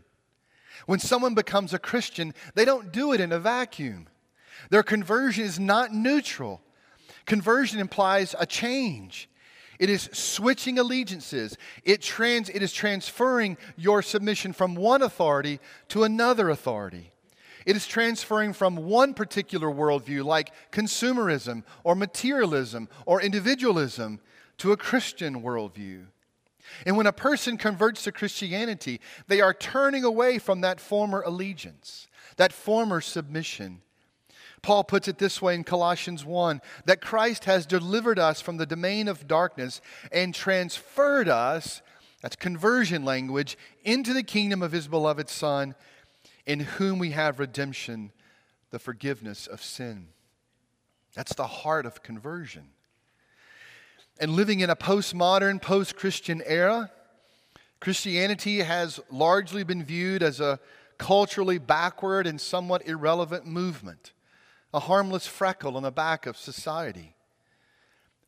When 0.88 1.00
someone 1.00 1.36
becomes 1.36 1.72
a 1.72 1.80
Christian, 1.80 2.34
they 2.56 2.66
don't 2.66 2.92
do 2.92 3.14
it 3.14 3.22
in 3.22 3.32
a 3.32 3.40
vacuum. 3.40 4.08
Their 4.72 4.84
conversion 4.84 5.44
is 5.44 5.60
not 5.60 5.94
neutral. 5.94 6.62
Conversion 7.28 7.80
implies 7.80 8.34
a 8.40 8.48
change. 8.48 9.30
It 9.80 9.90
is 9.90 10.10
switching 10.12 10.78
allegiances. 10.78 11.58
It, 11.86 12.02
trans, 12.02 12.50
it 12.50 12.62
is 12.62 12.74
transferring 12.74 13.58
your 13.78 14.02
submission 14.02 14.52
from 14.52 14.76
one 14.76 15.02
authority 15.02 15.60
to 15.88 16.04
another 16.04 16.50
authority. 16.50 17.12
It 17.66 17.76
is 17.76 17.88
transferring 17.88 18.54
from 18.54 18.76
one 18.76 19.14
particular 19.14 19.68
worldview, 19.68 20.26
like 20.26 20.52
consumerism 20.72 21.64
or 21.84 21.96
materialism 21.96 22.90
or 23.06 23.22
individualism, 23.22 24.20
to 24.58 24.74
a 24.74 24.78
Christian 24.78 25.42
worldview. 25.42 26.06
And 26.86 26.98
when 26.98 27.08
a 27.08 27.14
person 27.14 27.58
converts 27.58 28.04
to 28.04 28.12
Christianity, 28.12 29.00
they 29.28 29.40
are 29.40 29.54
turning 29.54 30.04
away 30.04 30.38
from 30.38 30.62
that 30.62 30.80
former 30.80 31.22
allegiance, 31.22 32.08
that 32.36 32.54
former 32.54 33.02
submission. 33.02 33.82
Paul 34.62 34.84
puts 34.84 35.08
it 35.08 35.18
this 35.18 35.42
way 35.42 35.56
in 35.56 35.64
Colossians 35.64 36.26
1 36.26 36.62
that 36.86 37.02
Christ 37.02 37.46
has 37.46 37.66
delivered 37.66 38.20
us 38.20 38.42
from 38.42 38.58
the 38.58 38.66
domain 38.66 39.08
of 39.08 39.28
darkness 39.28 39.82
and 40.12 40.34
transferred 40.34 41.30
us, 41.30 41.82
that's 42.22 42.36
conversion 42.36 43.06
language, 43.06 43.58
into 43.84 44.14
the 44.14 44.24
kingdom 44.24 44.62
of 44.62 44.72
his 44.72 44.88
beloved 44.88 45.30
Son, 45.30 45.76
in 46.46 46.62
whom 46.62 47.00
we 47.00 47.12
have 47.12 47.40
redemption, 47.40 48.12
the 48.72 48.80
forgiveness 48.80 49.48
of 49.48 49.64
sin. 49.64 50.08
That's 51.16 51.34
the 51.34 51.48
heart 51.48 51.86
of 51.86 52.04
conversion 52.04 52.70
and 54.20 54.32
living 54.32 54.60
in 54.60 54.70
a 54.70 54.76
postmodern, 54.76 55.62
post 55.62 55.96
Christian 55.96 56.44
era, 56.46 56.92
Christianity 57.80 58.60
has 58.60 59.00
largely 59.10 59.64
been 59.64 59.84
viewed 59.84 60.22
as 60.22 60.42
a 60.42 60.60
culturally 60.98 61.58
backward 61.58 62.28
and 62.28 62.40
somewhat 62.40 62.86
irrelevant 62.86 63.46
movement, 63.46 64.12
a 64.74 64.80
harmless 64.80 65.26
freckle 65.26 65.78
on 65.78 65.84
the 65.84 65.92
back 65.92 66.26
of 66.26 66.38
society. 66.38 67.16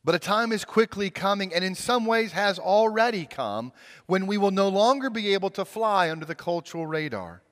But 0.04 0.16
a 0.16 0.20
time 0.20 0.52
is 0.52 0.66
quickly 0.66 1.12
coming, 1.12 1.54
and 1.54 1.64
in 1.64 1.76
some 1.76 2.06
ways 2.06 2.32
has 2.32 2.58
already 2.58 3.26
come, 3.26 3.72
when 4.08 4.26
we 4.26 4.38
will 4.38 4.52
no 4.52 4.68
longer 4.68 5.12
be 5.12 5.34
able 5.34 5.52
to 5.52 5.66
fly 5.66 6.10
under 6.10 6.26
the 6.26 6.34
cultural 6.34 6.88
radar. 6.88 7.44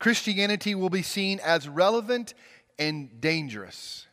Christianity 0.00 0.74
will 0.74 0.90
be 0.90 1.02
seen 1.02 1.38
as 1.44 1.68
relevant 1.68 2.34
and 2.78 3.20
dangerous, 3.20 4.06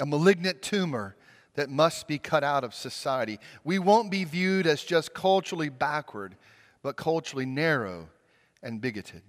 a 0.00 0.06
malignant 0.06 0.60
tumor 0.60 1.14
that 1.54 1.70
must 1.70 2.08
be 2.08 2.18
cut 2.18 2.42
out 2.42 2.64
of 2.64 2.74
society. 2.74 3.38
We 3.62 3.78
won't 3.78 4.10
be 4.10 4.24
viewed 4.24 4.66
as 4.66 4.82
just 4.82 5.14
culturally 5.14 5.68
backward, 5.68 6.36
but 6.82 6.96
culturally 6.96 7.46
narrow 7.46 8.08
and 8.62 8.80
bigoted. 8.80 9.22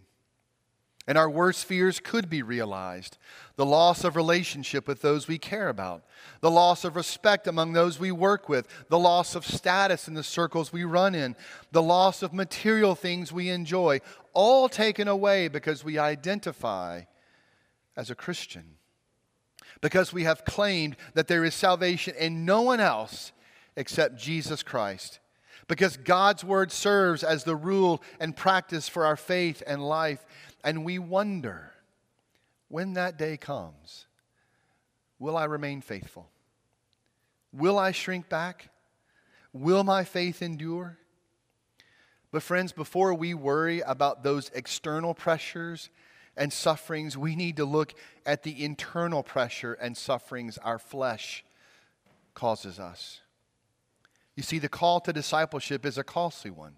And 1.09 1.17
our 1.17 1.27
worst 1.27 1.65
fears 1.65 1.99
could 1.99 2.29
be 2.29 2.43
realized. 2.43 3.17
The 3.55 3.65
loss 3.65 4.03
of 4.03 4.15
relationship 4.15 4.87
with 4.87 5.01
those 5.01 5.27
we 5.27 5.39
care 5.39 5.67
about, 5.67 6.03
the 6.41 6.51
loss 6.51 6.85
of 6.85 6.95
respect 6.95 7.47
among 7.47 7.73
those 7.73 7.99
we 7.99 8.11
work 8.11 8.47
with, 8.47 8.67
the 8.89 8.99
loss 8.99 9.33
of 9.33 9.43
status 9.43 10.07
in 10.07 10.13
the 10.13 10.21
circles 10.21 10.71
we 10.71 10.83
run 10.83 11.15
in, 11.15 11.35
the 11.71 11.81
loss 11.81 12.21
of 12.21 12.31
material 12.31 12.93
things 12.93 13.33
we 13.33 13.49
enjoy, 13.49 14.01
all 14.33 14.69
taken 14.69 15.07
away 15.07 15.47
because 15.47 15.83
we 15.83 15.97
identify 15.97 17.01
as 17.97 18.11
a 18.11 18.15
Christian. 18.15 18.75
Because 19.81 20.13
we 20.13 20.25
have 20.25 20.45
claimed 20.45 20.95
that 21.15 21.27
there 21.27 21.43
is 21.43 21.55
salvation 21.55 22.13
in 22.19 22.45
no 22.45 22.61
one 22.61 22.79
else 22.79 23.31
except 23.75 24.15
Jesus 24.15 24.61
Christ. 24.61 25.19
Because 25.67 25.97
God's 25.97 26.43
word 26.43 26.71
serves 26.71 27.23
as 27.23 27.43
the 27.43 27.55
rule 27.55 28.01
and 28.19 28.35
practice 28.35 28.89
for 28.89 29.05
our 29.05 29.15
faith 29.15 29.61
and 29.65 29.87
life. 29.87 30.25
And 30.63 30.83
we 30.83 30.99
wonder 30.99 31.71
when 32.67 32.93
that 32.93 33.17
day 33.17 33.37
comes, 33.37 34.05
will 35.17 35.37
I 35.37 35.45
remain 35.45 35.81
faithful? 35.81 36.29
Will 37.51 37.79
I 37.79 37.91
shrink 37.91 38.29
back? 38.29 38.69
Will 39.53 39.83
my 39.83 40.03
faith 40.03 40.41
endure? 40.41 40.97
But, 42.31 42.43
friends, 42.43 42.71
before 42.71 43.13
we 43.13 43.33
worry 43.33 43.81
about 43.81 44.23
those 44.23 44.51
external 44.53 45.15
pressures 45.15 45.89
and 46.37 46.53
sufferings, 46.53 47.17
we 47.17 47.35
need 47.35 47.57
to 47.57 47.65
look 47.65 47.95
at 48.25 48.43
the 48.43 48.63
internal 48.63 49.23
pressure 49.23 49.73
and 49.73 49.97
sufferings 49.97 50.59
our 50.59 50.77
flesh 50.77 51.43
causes 52.35 52.79
us. 52.79 53.21
You 54.35 54.43
see, 54.43 54.59
the 54.59 54.69
call 54.69 54.99
to 55.01 55.11
discipleship 55.11 55.85
is 55.85 55.97
a 55.97 56.03
costly 56.03 56.51
one. 56.51 56.75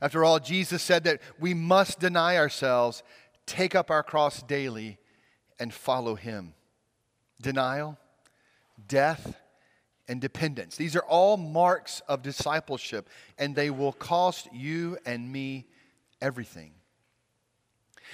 After 0.00 0.24
all, 0.24 0.38
Jesus 0.38 0.82
said 0.82 1.04
that 1.04 1.20
we 1.38 1.54
must 1.54 2.00
deny 2.00 2.36
ourselves, 2.36 3.02
take 3.46 3.74
up 3.74 3.90
our 3.90 4.02
cross 4.02 4.42
daily, 4.42 4.98
and 5.58 5.72
follow 5.72 6.14
Him. 6.14 6.54
Denial, 7.40 7.98
death, 8.88 9.36
and 10.08 10.20
dependence. 10.20 10.76
These 10.76 10.96
are 10.96 11.04
all 11.04 11.36
marks 11.36 12.00
of 12.08 12.22
discipleship, 12.22 13.08
and 13.38 13.54
they 13.54 13.70
will 13.70 13.92
cost 13.92 14.48
you 14.52 14.98
and 15.06 15.30
me 15.30 15.66
everything. 16.20 16.72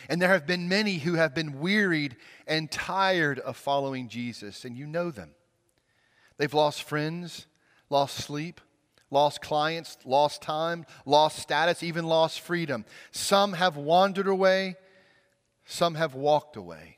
And 0.09 0.21
there 0.21 0.29
have 0.29 0.47
been 0.47 0.69
many 0.69 0.99
who 0.99 1.15
have 1.15 1.35
been 1.35 1.59
wearied 1.59 2.17
and 2.47 2.71
tired 2.71 3.39
of 3.39 3.57
following 3.57 4.09
Jesus, 4.09 4.65
and 4.65 4.77
you 4.77 4.87
know 4.87 5.11
them. 5.11 5.31
They've 6.37 6.53
lost 6.53 6.83
friends, 6.83 7.47
lost 7.89 8.17
sleep, 8.17 8.61
lost 9.11 9.41
clients, 9.41 9.97
lost 10.05 10.43
time, 10.43 10.85
lost 11.05 11.39
status, 11.39 11.83
even 11.83 12.07
lost 12.07 12.41
freedom. 12.41 12.85
Some 13.11 13.53
have 13.55 13.77
wandered 13.77 14.27
away, 14.27 14.77
some 15.65 15.95
have 15.95 16.15
walked 16.15 16.57
away. 16.57 16.97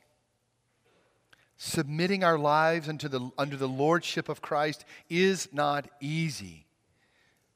Submitting 1.57 2.23
our 2.23 2.39
lives 2.39 2.87
under 2.87 3.09
the, 3.09 3.29
under 3.37 3.57
the 3.57 3.67
lordship 3.67 4.29
of 4.29 4.41
Christ 4.41 4.85
is 5.09 5.49
not 5.51 5.89
easy, 5.99 6.65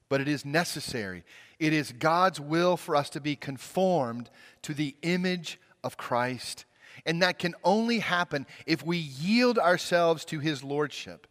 but 0.09 0.19
it 0.19 0.27
is 0.27 0.43
necessary. 0.43 1.23
It 1.57 1.71
is 1.71 1.93
God's 1.93 2.39
will 2.39 2.75
for 2.75 2.95
us 2.95 3.09
to 3.11 3.21
be 3.21 3.35
conformed 3.35 4.29
to 4.63 4.73
the 4.73 4.95
image 5.03 5.59
of 5.83 5.95
Christ. 5.95 6.65
And 7.05 7.21
that 7.21 7.39
can 7.39 7.55
only 7.63 7.99
happen 7.99 8.45
if 8.65 8.85
we 8.85 8.97
yield 8.97 9.57
ourselves 9.57 10.25
to 10.25 10.39
his 10.39 10.63
lordship 10.63 11.27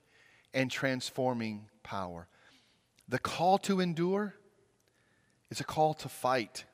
and 0.55 0.71
transforming 0.71 1.69
power. 1.83 2.27
The 3.13 3.19
call 3.19 3.59
to 3.59 3.79
endure 3.79 4.35
is 5.51 5.61
a 5.61 5.65
call 5.65 5.93
to 5.93 6.09
fight. 6.09 6.65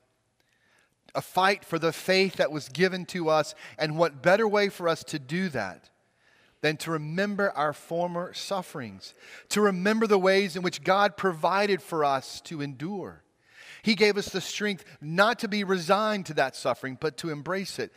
A 1.13 1.21
fight 1.21 1.65
for 1.65 1.77
the 1.77 1.91
faith 1.91 2.35
that 2.35 2.49
was 2.49 2.69
given 2.69 3.05
to 3.07 3.27
us. 3.27 3.55
And 3.77 3.97
what 3.97 4.21
better 4.23 4.47
way 4.47 4.69
for 4.69 4.87
us 4.87 5.03
to 5.05 5.19
do 5.19 5.49
that 5.49 5.89
than 6.61 6.77
to 6.77 6.91
remember 6.91 7.51
our 7.51 7.73
former 7.73 8.33
sufferings, 8.33 9.13
to 9.49 9.59
remember 9.59 10.07
the 10.07 10.17
ways 10.17 10.55
in 10.55 10.61
which 10.61 10.81
God 10.81 11.17
provided 11.17 11.81
for 11.81 12.05
us 12.05 12.39
to 12.45 12.61
endure. 12.61 13.21
He 13.81 13.95
gave 13.95 14.15
us 14.15 14.29
the 14.29 14.39
strength 14.39 14.85
not 15.01 15.39
to 15.39 15.49
be 15.49 15.65
resigned 15.65 16.25
to 16.27 16.33
that 16.35 16.55
suffering, 16.55 16.97
but 16.99 17.17
to 17.17 17.31
embrace 17.31 17.79
it. 17.79 17.91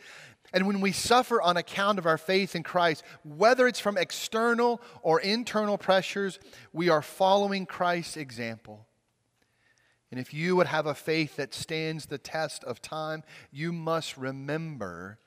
And 0.53 0.67
when 0.67 0.81
we 0.81 0.91
suffer 0.91 1.41
on 1.41 1.57
account 1.57 1.97
of 1.97 2.05
our 2.05 2.17
faith 2.17 2.55
in 2.55 2.61
Christ, 2.61 3.03
whether 3.23 3.67
it's 3.67 3.79
from 3.79 3.97
external 3.97 4.81
or 5.01 5.19
internal 5.19 5.79
pressures, 5.79 6.39
we 6.71 6.89
are 6.89 7.01
following 7.01 7.65
Christ's 7.65 8.17
example. 8.17 8.85
And 10.11 10.19
if 10.19 10.31
you 10.31 10.55
would 10.55 10.67
have 10.67 10.85
a 10.85 10.93
faith 10.93 11.37
that 11.37 11.55
stands 11.55 12.05
the 12.05 12.19
test 12.19 12.63
of 12.65 12.83
time, 12.83 13.23
you 13.51 13.73
must 13.73 14.15
remember 14.15 15.17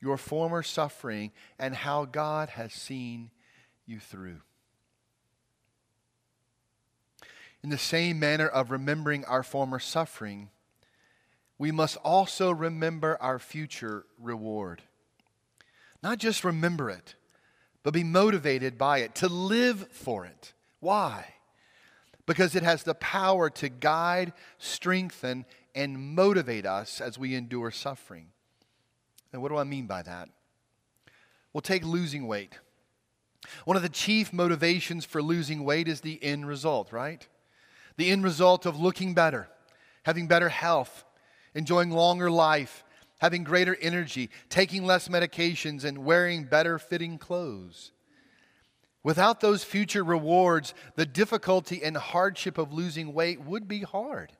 your 0.00 0.16
former 0.16 0.62
suffering 0.62 1.32
and 1.58 1.74
how 1.74 2.04
God 2.04 2.50
has 2.50 2.72
seen 2.72 3.32
you 3.86 3.98
through. 3.98 4.42
In 7.64 7.70
the 7.70 7.78
same 7.78 8.20
manner 8.20 8.46
of 8.46 8.70
remembering 8.70 9.24
our 9.24 9.42
former 9.42 9.80
suffering, 9.80 10.50
we 11.58 11.72
must 11.72 11.96
also 11.98 12.50
remember 12.50 13.16
our 13.20 13.38
future 13.38 14.04
reward. 14.20 14.82
Not 16.02 16.18
just 16.18 16.44
remember 16.44 16.90
it, 16.90 17.14
but 17.82 17.94
be 17.94 18.04
motivated 18.04 18.76
by 18.76 18.98
it, 18.98 19.14
to 19.16 19.28
live 19.28 19.88
for 19.90 20.26
it. 20.26 20.52
Why? 20.80 21.34
Because 22.26 22.54
it 22.54 22.62
has 22.62 22.82
the 22.82 22.94
power 22.94 23.48
to 23.50 23.68
guide, 23.68 24.32
strengthen, 24.58 25.46
and 25.74 26.14
motivate 26.14 26.66
us 26.66 27.00
as 27.00 27.18
we 27.18 27.34
endure 27.34 27.70
suffering. 27.70 28.28
And 29.32 29.40
what 29.40 29.48
do 29.48 29.56
I 29.56 29.64
mean 29.64 29.86
by 29.86 30.02
that? 30.02 30.28
Well, 31.52 31.60
take 31.60 31.84
losing 31.84 32.26
weight. 32.26 32.58
One 33.64 33.76
of 33.76 33.82
the 33.82 33.88
chief 33.88 34.32
motivations 34.32 35.04
for 35.04 35.22
losing 35.22 35.64
weight 35.64 35.88
is 35.88 36.00
the 36.00 36.22
end 36.22 36.46
result, 36.46 36.92
right? 36.92 37.26
The 37.96 38.10
end 38.10 38.24
result 38.24 38.66
of 38.66 38.78
looking 38.78 39.14
better, 39.14 39.48
having 40.02 40.26
better 40.26 40.48
health, 40.48 41.04
enjoying 41.56 41.90
longer 41.90 42.30
life, 42.30 42.84
having 43.18 43.42
greater 43.42 43.76
energy, 43.80 44.28
taking 44.50 44.84
less 44.84 45.08
medications, 45.08 45.84
and 45.84 46.04
wearing 46.04 46.44
better 46.44 46.78
fitting 46.78 47.16
clothes. 47.16 47.92
Without 49.02 49.40
those 49.40 49.64
future 49.64 50.04
rewards, 50.04 50.74
the 50.96 51.06
difficulty 51.06 51.82
and 51.82 51.96
hardship 51.96 52.58
of 52.58 52.72
losing 52.72 53.14
weight 53.14 53.40
would 53.40 53.66
be 53.66 53.80
hard. 53.80 54.32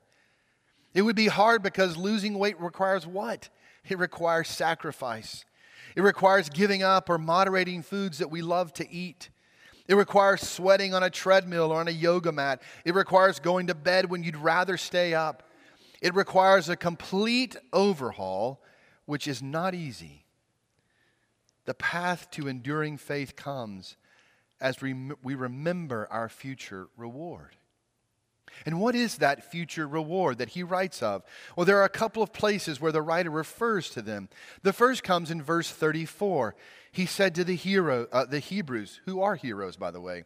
It 0.93 1.01
would 1.01 1.15
be 1.15 1.27
hard 1.27 1.63
because 1.63 1.97
losing 1.97 2.37
weight 2.37 2.59
requires 2.61 3.07
what? 3.07 3.49
It 3.89 3.97
requires 3.97 4.47
sacrifice. 4.47 5.43
It 5.95 6.01
requires 6.01 6.49
giving 6.49 6.83
up 6.83 7.09
or 7.09 7.17
moderating 7.17 7.81
foods 7.81 8.19
that 8.19 8.29
we 8.29 8.43
love 8.43 8.73
to 8.73 8.91
eat. 8.91 9.29
It 9.87 9.95
requires 9.95 10.41
sweating 10.41 10.93
on 10.93 11.01
a 11.01 11.09
treadmill 11.09 11.71
or 11.71 11.79
on 11.79 11.87
a 11.87 11.91
yoga 11.91 12.31
mat. 12.31 12.61
It 12.85 12.93
requires 12.93 13.39
going 13.39 13.67
to 13.67 13.75
bed 13.75 14.09
when 14.09 14.21
you'd 14.21 14.35
rather 14.35 14.77
stay 14.77 15.15
up. 15.15 15.46
It 16.01 16.13
requires 16.13 16.69
a 16.69 16.75
complete 16.75 17.55
overhaul, 17.73 18.63
which 19.05 19.27
is 19.27 19.41
not 19.41 19.73
easy. 19.73 20.25
The 21.65 21.73
path 21.73 22.29
to 22.31 22.47
enduring 22.47 22.97
faith 22.97 23.35
comes 23.35 23.97
as 24.59 24.81
we, 24.81 24.93
we 25.21 25.35
remember 25.35 26.07
our 26.09 26.29
future 26.29 26.87
reward. 26.97 27.55
And 28.65 28.79
what 28.79 28.95
is 28.95 29.17
that 29.17 29.51
future 29.51 29.87
reward 29.87 30.39
that 30.39 30.49
he 30.49 30.63
writes 30.63 31.03
of? 31.03 31.23
Well, 31.55 31.65
there 31.65 31.77
are 31.77 31.83
a 31.83 31.89
couple 31.89 32.23
of 32.23 32.33
places 32.33 32.81
where 32.81 32.91
the 32.91 33.01
writer 33.01 33.29
refers 33.29 33.89
to 33.91 34.01
them. 34.01 34.29
The 34.63 34.73
first 34.73 35.03
comes 35.03 35.29
in 35.29 35.41
verse 35.41 35.69
34. 35.69 36.55
He 36.91 37.05
said 37.05 37.35
to 37.35 37.43
the 37.43 37.55
hero, 37.55 38.07
uh, 38.11 38.25
the 38.25 38.39
Hebrews, 38.39 39.01
who 39.05 39.21
are 39.21 39.35
heroes, 39.35 39.75
by 39.75 39.91
the 39.91 40.01
way, 40.01 40.23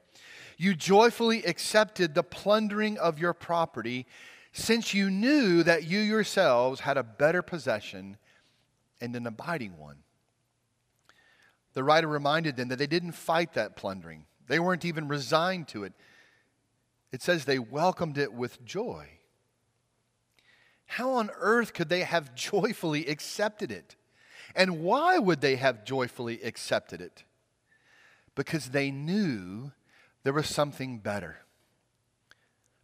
"You 0.58 0.76
joyfully 0.76 1.44
accepted 1.44 2.14
the 2.14 2.24
plundering 2.24 2.98
of 2.98 3.20
your 3.20 3.34
property, 3.34 4.06
since 4.52 4.94
you 4.94 5.10
knew 5.10 5.64
that 5.64 5.84
you 5.84 6.00
yourselves 6.00 6.82
had 6.82 6.98
a 6.98 7.04
better 7.04 7.42
possession 7.42 8.18
and 9.00 9.16
an 9.16 9.28
abiding 9.28 9.78
one." 9.78 10.04
The 11.74 11.84
writer 11.84 12.08
reminded 12.08 12.58
them 12.58 12.68
that 12.68 12.80
they 12.80 12.88
didn't 12.88 13.14
fight 13.14 13.54
that 13.54 13.76
plundering. 13.76 14.26
They 14.48 14.60
weren't 14.60 14.86
even 14.86 15.08
resigned 15.08 15.68
to 15.70 15.84
it. 15.84 15.94
It 17.12 17.22
says 17.22 17.46
they 17.46 17.60
welcomed 17.60 18.18
it 18.18 18.34
with 18.34 18.64
joy. 18.66 19.08
How 20.86 21.12
on 21.12 21.30
earth 21.38 21.74
could 21.74 21.90
they 21.90 22.02
have 22.02 22.36
joyfully 22.36 23.08
accepted 23.08 23.72
it? 23.72 23.96
And 24.56 24.84
why 24.84 25.18
would 25.18 25.40
they 25.40 25.56
have 25.56 25.86
joyfully 25.86 26.42
accepted 26.44 27.00
it? 27.00 27.24
Because 28.36 28.70
they 28.70 28.92
knew 28.92 29.72
there 30.24 30.34
was 30.34 30.48
something 30.48 31.00
better. 31.00 31.38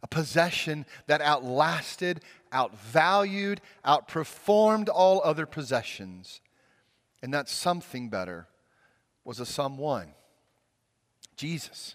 A 0.02 0.06
possession 0.06 0.86
that 1.06 1.20
outlasted, 1.20 2.20
outvalued, 2.52 3.58
outperformed 3.84 4.88
all 4.92 5.20
other 5.24 5.46
possessions. 5.46 6.40
And 7.22 7.34
that 7.34 7.48
something 7.48 8.08
better 8.08 8.46
was 9.24 9.40
a 9.40 9.46
someone 9.46 10.12
Jesus. 11.36 11.94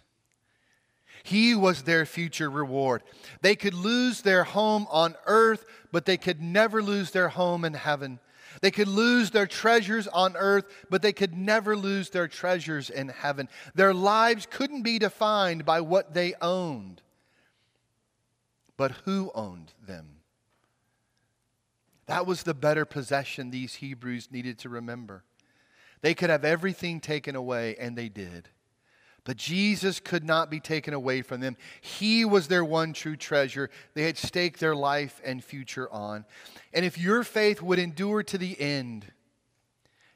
He 1.24 1.54
was 1.54 1.84
their 1.84 2.06
future 2.06 2.50
reward. 2.50 3.04
They 3.42 3.56
could 3.56 3.74
lose 3.74 4.22
their 4.22 4.44
home 4.44 4.88
on 4.90 5.16
earth, 5.26 5.66
but 5.92 6.06
they 6.06 6.18
could 6.18 6.42
never 6.42 6.82
lose 6.82 7.12
their 7.12 7.30
home 7.30 7.64
in 7.64 7.76
heaven. 7.76 8.20
They 8.62 8.72
could 8.72 8.88
lose 8.88 9.32
their 9.32 9.48
treasures 9.48 10.08
on 10.08 10.36
earth, 10.36 10.66
but 10.90 11.02
they 11.02 11.14
could 11.14 11.36
never 11.36 11.76
lose 11.76 12.10
their 12.10 12.28
treasures 12.28 12.90
in 12.90 13.10
heaven. 13.10 13.48
Their 13.76 13.94
lives 13.94 14.48
couldn't 14.50 14.84
be 14.84 15.00
defined 15.00 15.66
by 15.66 15.82
what 15.82 16.14
they 16.14 16.34
owned, 16.42 17.02
but 18.78 18.92
who 19.06 19.32
owned 19.36 19.74
them. 19.86 20.20
That 22.06 22.26
was 22.26 22.44
the 22.44 22.54
better 22.54 22.86
possession 22.86 23.50
these 23.50 23.76
Hebrews 23.76 24.30
needed 24.32 24.60
to 24.60 24.70
remember. 24.70 25.24
They 26.02 26.14
could 26.14 26.30
have 26.30 26.44
everything 26.44 27.00
taken 27.00 27.36
away, 27.36 27.76
and 27.78 27.98
they 27.98 28.10
did. 28.10 28.50
But 29.24 29.38
Jesus 29.38 30.02
could 30.02 30.26
not 30.26 30.50
be 30.50 30.60
taken 30.60 30.94
away 30.94 31.22
from 31.22 31.40
them. 31.40 31.56
He 31.80 32.26
was 32.26 32.48
their 32.48 32.66
one 32.66 32.92
true 32.92 33.16
treasure. 33.16 33.70
They 33.94 34.04
had 34.04 34.18
staked 34.18 34.60
their 34.60 34.76
life 34.76 35.22
and 35.24 35.42
future 35.42 35.90
on. 35.92 36.26
And 36.74 36.84
if 36.84 36.98
your 36.98 37.24
faith 37.24 37.62
would 37.62 37.80
endure 37.80 38.22
to 38.24 38.38
the 38.38 38.60
end, 38.60 39.06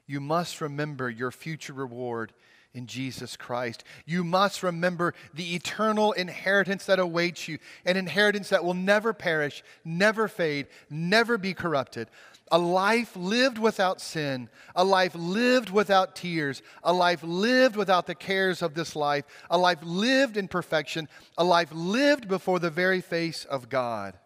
you 0.06 0.20
must 0.20 0.60
remember 0.60 1.08
your 1.08 1.30
future 1.30 1.72
reward 1.72 2.34
in 2.74 2.86
Jesus 2.86 3.36
Christ. 3.36 3.84
You 4.06 4.24
must 4.24 4.62
remember 4.62 5.14
the 5.34 5.54
eternal 5.54 6.12
inheritance 6.12 6.86
that 6.86 6.98
awaits 6.98 7.48
you, 7.48 7.58
an 7.84 7.96
inheritance 7.96 8.50
that 8.50 8.64
will 8.64 8.74
never 8.74 9.12
perish, 9.12 9.62
never 9.84 10.28
fade, 10.28 10.66
never 10.90 11.38
be 11.38 11.54
corrupted 11.54 12.08
a 12.50 12.58
life 12.58 13.16
lived 13.16 13.58
without 13.58 14.00
sin, 14.00 14.48
a 14.74 14.84
life 14.84 15.14
lived 15.14 15.70
without 15.70 16.16
tears, 16.16 16.62
a 16.82 16.92
life 16.92 17.22
lived 17.22 17.76
without 17.76 18.06
the 18.06 18.14
cares 18.14 18.62
of 18.62 18.74
this 18.74 18.96
life, 18.96 19.24
a 19.50 19.58
life 19.58 19.78
lived 19.82 20.36
in 20.36 20.48
perfection, 20.48 21.08
a 21.36 21.44
life 21.44 21.70
lived 21.72 22.28
before 22.28 22.58
the 22.58 22.70
very 22.70 23.00
face 23.00 23.44
of 23.44 23.68
God. 23.68 24.18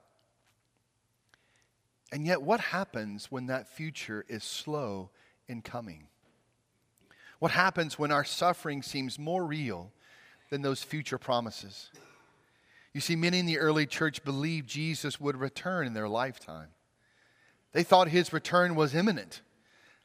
And 2.12 2.26
yet, 2.26 2.42
what 2.42 2.60
happens 2.60 3.30
when 3.30 3.46
that 3.46 3.68
future 3.68 4.24
is 4.28 4.44
slow 4.44 5.10
in 5.48 5.62
coming? 5.62 6.08
What 7.42 7.50
happens 7.50 7.98
when 7.98 8.12
our 8.12 8.22
suffering 8.22 8.82
seems 8.82 9.18
more 9.18 9.44
real 9.44 9.90
than 10.50 10.62
those 10.62 10.84
future 10.84 11.18
promises. 11.18 11.90
You 12.94 13.00
see, 13.00 13.16
many 13.16 13.40
in 13.40 13.46
the 13.46 13.58
early 13.58 13.84
church 13.84 14.22
believed 14.22 14.68
Jesus 14.68 15.20
would 15.20 15.34
return 15.34 15.88
in 15.88 15.92
their 15.92 16.08
lifetime. 16.08 16.68
They 17.72 17.82
thought 17.82 18.06
his 18.06 18.32
return 18.32 18.76
was 18.76 18.94
imminent, 18.94 19.42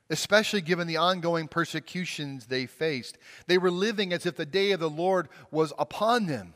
especially 0.09 0.61
given 0.61 0.87
the 0.87 0.97
ongoing 0.97 1.47
persecutions 1.47 2.47
they 2.47 2.65
faced. 2.65 3.19
They 3.45 3.59
were 3.59 3.69
living 3.69 4.13
as 4.13 4.25
if 4.25 4.35
the 4.35 4.43
day 4.43 4.71
of 4.71 4.79
the 4.79 4.89
Lord 4.89 5.29
was 5.51 5.71
upon 5.77 6.25
them. 6.25 6.55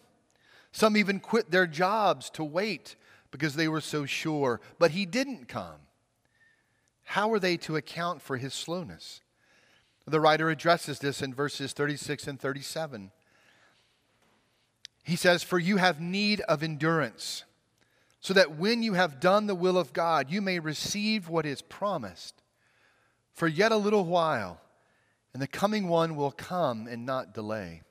Some 0.72 0.98
even 0.98 1.20
quit 1.20 1.52
their 1.52 1.68
jobs 1.68 2.32
to 2.32 2.44
wait 2.44 2.96
because 3.30 3.54
they 3.54 3.68
were 3.68 3.82
so 3.82 4.08
sure, 4.08 4.60
but 4.80 4.90
he 4.90 5.06
didn't 5.06 5.48
come. 5.48 5.82
How 7.04 7.32
are 7.34 7.40
they 7.40 7.56
to 7.58 7.76
account 7.76 8.24
for 8.24 8.38
his 8.38 8.56
slowness? 8.56 9.22
The 10.12 10.20
writer 10.20 10.50
addresses 10.50 11.00
this 11.00 11.22
in 11.22 11.34
verses 11.34 11.72
36 11.72 12.28
and 12.28 12.38
37. 12.38 13.12
He 15.04 15.16
says, 15.16 15.42
For 15.42 15.58
you 15.58 15.78
have 15.78 16.02
need 16.02 16.42
of 16.42 16.62
endurance, 16.62 17.46
so 18.20 18.34
that 18.34 18.58
when 18.58 18.84
you 18.84 18.94
have 18.94 19.22
done 19.22 19.48
the 19.48 19.56
will 19.56 19.78
of 19.78 19.94
God, 19.94 20.30
you 20.30 20.42
may 20.42 20.60
receive 20.60 21.30
what 21.30 21.46
is 21.46 21.62
promised. 21.62 22.44
For 23.32 23.48
yet 23.48 23.72
a 23.72 23.78
little 23.78 24.04
while, 24.04 24.60
and 25.34 25.42
the 25.42 25.48
coming 25.48 25.88
one 25.88 26.18
will 26.18 26.32
come 26.32 26.88
and 26.88 27.06
not 27.06 27.34
delay. 27.34 27.82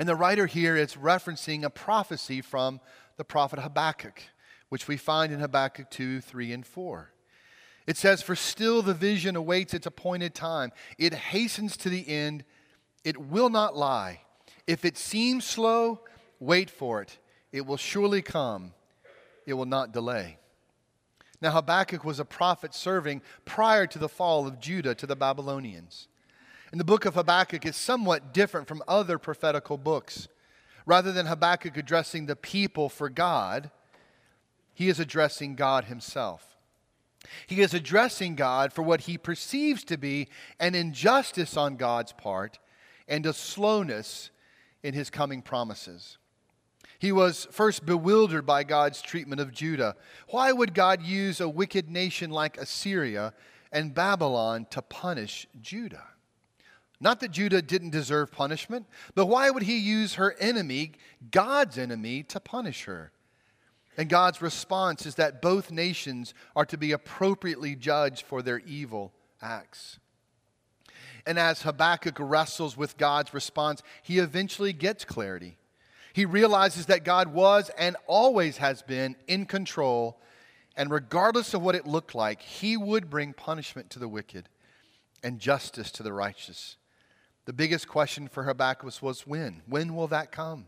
And 0.00 0.08
the 0.08 0.16
writer 0.16 0.46
here 0.46 0.76
is 0.76 0.94
referencing 0.94 1.62
a 1.62 1.70
prophecy 1.70 2.40
from 2.40 2.80
the 3.16 3.24
prophet 3.24 3.60
Habakkuk, 3.60 4.22
which 4.70 4.88
we 4.88 4.96
find 4.96 5.32
in 5.32 5.38
Habakkuk 5.38 5.88
2, 5.88 6.20
3, 6.20 6.52
and 6.52 6.66
4. 6.66 7.12
It 7.86 7.96
says, 7.96 8.22
For 8.22 8.34
still 8.34 8.82
the 8.82 8.94
vision 8.94 9.36
awaits 9.36 9.74
its 9.74 9.86
appointed 9.86 10.34
time. 10.34 10.72
It 10.98 11.14
hastens 11.14 11.76
to 11.78 11.88
the 11.88 12.08
end. 12.08 12.44
It 13.04 13.16
will 13.16 13.48
not 13.48 13.76
lie. 13.76 14.22
If 14.66 14.84
it 14.84 14.98
seems 14.98 15.44
slow, 15.44 16.00
wait 16.40 16.68
for 16.68 17.00
it. 17.02 17.18
It 17.52 17.64
will 17.64 17.76
surely 17.76 18.22
come, 18.22 18.72
it 19.46 19.54
will 19.54 19.66
not 19.66 19.92
delay. 19.92 20.38
Now, 21.40 21.52
Habakkuk 21.52 22.04
was 22.04 22.18
a 22.18 22.24
prophet 22.24 22.74
serving 22.74 23.22
prior 23.44 23.86
to 23.86 23.98
the 23.98 24.08
fall 24.08 24.46
of 24.46 24.58
Judah 24.58 24.94
to 24.94 25.06
the 25.06 25.16
Babylonians. 25.16 26.08
And 26.72 26.80
the 26.80 26.84
book 26.84 27.04
of 27.04 27.14
Habakkuk 27.14 27.64
is 27.64 27.76
somewhat 27.76 28.34
different 28.34 28.66
from 28.66 28.82
other 28.88 29.18
prophetical 29.18 29.78
books. 29.78 30.28
Rather 30.86 31.12
than 31.12 31.26
Habakkuk 31.26 31.76
addressing 31.76 32.26
the 32.26 32.36
people 32.36 32.88
for 32.88 33.08
God, 33.08 33.70
he 34.72 34.88
is 34.88 34.98
addressing 34.98 35.54
God 35.54 35.84
himself. 35.84 36.55
He 37.46 37.60
is 37.60 37.74
addressing 37.74 38.34
God 38.34 38.72
for 38.72 38.82
what 38.82 39.02
he 39.02 39.18
perceives 39.18 39.84
to 39.84 39.96
be 39.96 40.28
an 40.58 40.74
injustice 40.74 41.56
on 41.56 41.76
God's 41.76 42.12
part 42.12 42.58
and 43.08 43.24
a 43.26 43.32
slowness 43.32 44.30
in 44.82 44.94
his 44.94 45.10
coming 45.10 45.42
promises. 45.42 46.18
He 46.98 47.12
was 47.12 47.46
first 47.50 47.84
bewildered 47.84 48.46
by 48.46 48.64
God's 48.64 49.02
treatment 49.02 49.40
of 49.40 49.52
Judah. 49.52 49.96
Why 50.28 50.52
would 50.52 50.74
God 50.74 51.02
use 51.02 51.40
a 51.40 51.48
wicked 51.48 51.90
nation 51.90 52.30
like 52.30 52.56
Assyria 52.56 53.34
and 53.70 53.94
Babylon 53.94 54.66
to 54.70 54.80
punish 54.82 55.46
Judah? 55.60 56.04
Not 56.98 57.20
that 57.20 57.30
Judah 57.30 57.60
didn't 57.60 57.90
deserve 57.90 58.32
punishment, 58.32 58.86
but 59.14 59.26
why 59.26 59.50
would 59.50 59.64
he 59.64 59.76
use 59.76 60.14
her 60.14 60.34
enemy, 60.38 60.92
God's 61.30 61.76
enemy, 61.76 62.22
to 62.24 62.40
punish 62.40 62.84
her? 62.84 63.12
And 63.96 64.08
God's 64.08 64.42
response 64.42 65.06
is 65.06 65.14
that 65.14 65.40
both 65.40 65.70
nations 65.70 66.34
are 66.54 66.66
to 66.66 66.76
be 66.76 66.92
appropriately 66.92 67.74
judged 67.74 68.24
for 68.26 68.42
their 68.42 68.58
evil 68.60 69.12
acts. 69.40 69.98
And 71.26 71.38
as 71.38 71.62
Habakkuk 71.62 72.16
wrestles 72.18 72.76
with 72.76 72.98
God's 72.98 73.34
response, 73.34 73.82
he 74.02 74.18
eventually 74.18 74.72
gets 74.72 75.04
clarity. 75.04 75.56
He 76.12 76.24
realizes 76.24 76.86
that 76.86 77.04
God 77.04 77.28
was 77.28 77.70
and 77.76 77.96
always 78.06 78.58
has 78.58 78.82
been 78.82 79.16
in 79.26 79.44
control, 79.44 80.20
and 80.76 80.90
regardless 80.90 81.52
of 81.52 81.62
what 81.62 81.74
it 81.74 81.86
looked 81.86 82.14
like, 82.14 82.40
he 82.40 82.76
would 82.76 83.10
bring 83.10 83.32
punishment 83.32 83.90
to 83.90 83.98
the 83.98 84.08
wicked 84.08 84.48
and 85.22 85.40
justice 85.40 85.90
to 85.92 86.02
the 86.02 86.12
righteous. 86.12 86.76
The 87.46 87.52
biggest 87.52 87.88
question 87.88 88.28
for 88.28 88.44
Habakkuk 88.44 89.02
was, 89.02 89.26
when? 89.26 89.62
When 89.66 89.94
will 89.94 90.08
that 90.08 90.32
come? 90.32 90.66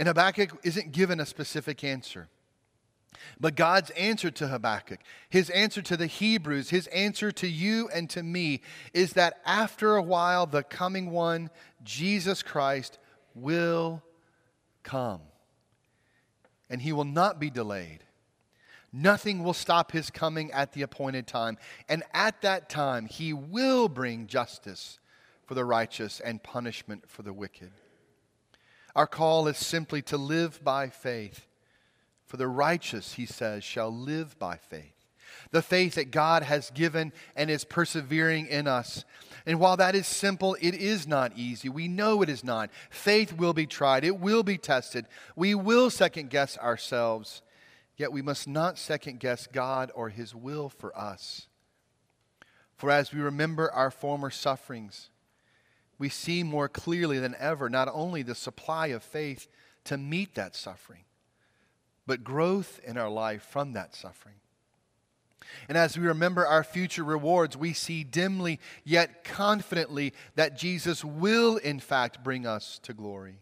And 0.00 0.08
Habakkuk 0.08 0.58
isn't 0.62 0.92
given 0.92 1.20
a 1.20 1.26
specific 1.26 1.84
answer. 1.84 2.28
But 3.38 3.54
God's 3.54 3.90
answer 3.90 4.30
to 4.30 4.48
Habakkuk, 4.48 5.00
his 5.28 5.50
answer 5.50 5.82
to 5.82 5.94
the 5.94 6.06
Hebrews, 6.06 6.70
his 6.70 6.86
answer 6.86 7.30
to 7.32 7.46
you 7.46 7.90
and 7.92 8.08
to 8.10 8.22
me 8.22 8.62
is 8.94 9.12
that 9.12 9.42
after 9.44 9.96
a 9.96 10.02
while, 10.02 10.46
the 10.46 10.62
coming 10.62 11.10
one, 11.10 11.50
Jesus 11.82 12.42
Christ, 12.42 12.98
will 13.34 14.02
come. 14.82 15.20
And 16.70 16.80
he 16.80 16.94
will 16.94 17.04
not 17.04 17.38
be 17.38 17.50
delayed. 17.50 18.02
Nothing 18.94 19.44
will 19.44 19.52
stop 19.52 19.92
his 19.92 20.08
coming 20.08 20.50
at 20.52 20.72
the 20.72 20.80
appointed 20.80 21.26
time. 21.26 21.58
And 21.90 22.04
at 22.14 22.40
that 22.40 22.70
time, 22.70 23.04
he 23.04 23.34
will 23.34 23.90
bring 23.90 24.28
justice 24.28 24.98
for 25.44 25.52
the 25.52 25.64
righteous 25.66 26.20
and 26.20 26.42
punishment 26.42 27.04
for 27.06 27.22
the 27.22 27.34
wicked. 27.34 27.72
Our 28.94 29.06
call 29.06 29.48
is 29.48 29.56
simply 29.56 30.02
to 30.02 30.16
live 30.16 30.62
by 30.62 30.88
faith 30.88 31.46
for 32.30 32.36
the 32.36 32.46
righteous, 32.46 33.14
he 33.14 33.26
says, 33.26 33.64
shall 33.64 33.92
live 33.92 34.38
by 34.38 34.56
faith. 34.56 34.94
The 35.50 35.62
faith 35.62 35.96
that 35.96 36.12
God 36.12 36.44
has 36.44 36.70
given 36.70 37.12
and 37.34 37.50
is 37.50 37.64
persevering 37.64 38.46
in 38.46 38.68
us. 38.68 39.04
And 39.44 39.58
while 39.58 39.76
that 39.78 39.96
is 39.96 40.06
simple, 40.06 40.56
it 40.60 40.76
is 40.76 41.08
not 41.08 41.32
easy. 41.34 41.68
We 41.68 41.88
know 41.88 42.22
it 42.22 42.28
is 42.28 42.44
not. 42.44 42.70
Faith 42.88 43.32
will 43.32 43.52
be 43.52 43.66
tried, 43.66 44.04
it 44.04 44.20
will 44.20 44.44
be 44.44 44.58
tested. 44.58 45.06
We 45.34 45.56
will 45.56 45.90
second 45.90 46.30
guess 46.30 46.56
ourselves, 46.56 47.42
yet 47.96 48.12
we 48.12 48.22
must 48.22 48.46
not 48.46 48.78
second 48.78 49.18
guess 49.18 49.48
God 49.48 49.90
or 49.96 50.08
His 50.08 50.32
will 50.32 50.68
for 50.68 50.96
us. 50.96 51.48
For 52.76 52.92
as 52.92 53.12
we 53.12 53.20
remember 53.20 53.72
our 53.72 53.90
former 53.90 54.30
sufferings, 54.30 55.10
we 56.00 56.08
see 56.08 56.42
more 56.42 56.66
clearly 56.66 57.18
than 57.18 57.36
ever 57.38 57.68
not 57.68 57.86
only 57.92 58.22
the 58.22 58.34
supply 58.34 58.86
of 58.88 59.02
faith 59.02 59.46
to 59.84 59.98
meet 59.98 60.34
that 60.34 60.56
suffering, 60.56 61.04
but 62.06 62.24
growth 62.24 62.80
in 62.84 62.96
our 62.96 63.10
life 63.10 63.42
from 63.42 63.74
that 63.74 63.94
suffering. 63.94 64.36
And 65.68 65.76
as 65.76 65.98
we 65.98 66.06
remember 66.06 66.46
our 66.46 66.64
future 66.64 67.04
rewards, 67.04 67.54
we 67.54 67.74
see 67.74 68.02
dimly 68.02 68.60
yet 68.82 69.24
confidently 69.24 70.14
that 70.36 70.56
Jesus 70.56 71.04
will, 71.04 71.58
in 71.58 71.80
fact, 71.80 72.24
bring 72.24 72.46
us 72.46 72.80
to 72.84 72.94
glory. 72.94 73.40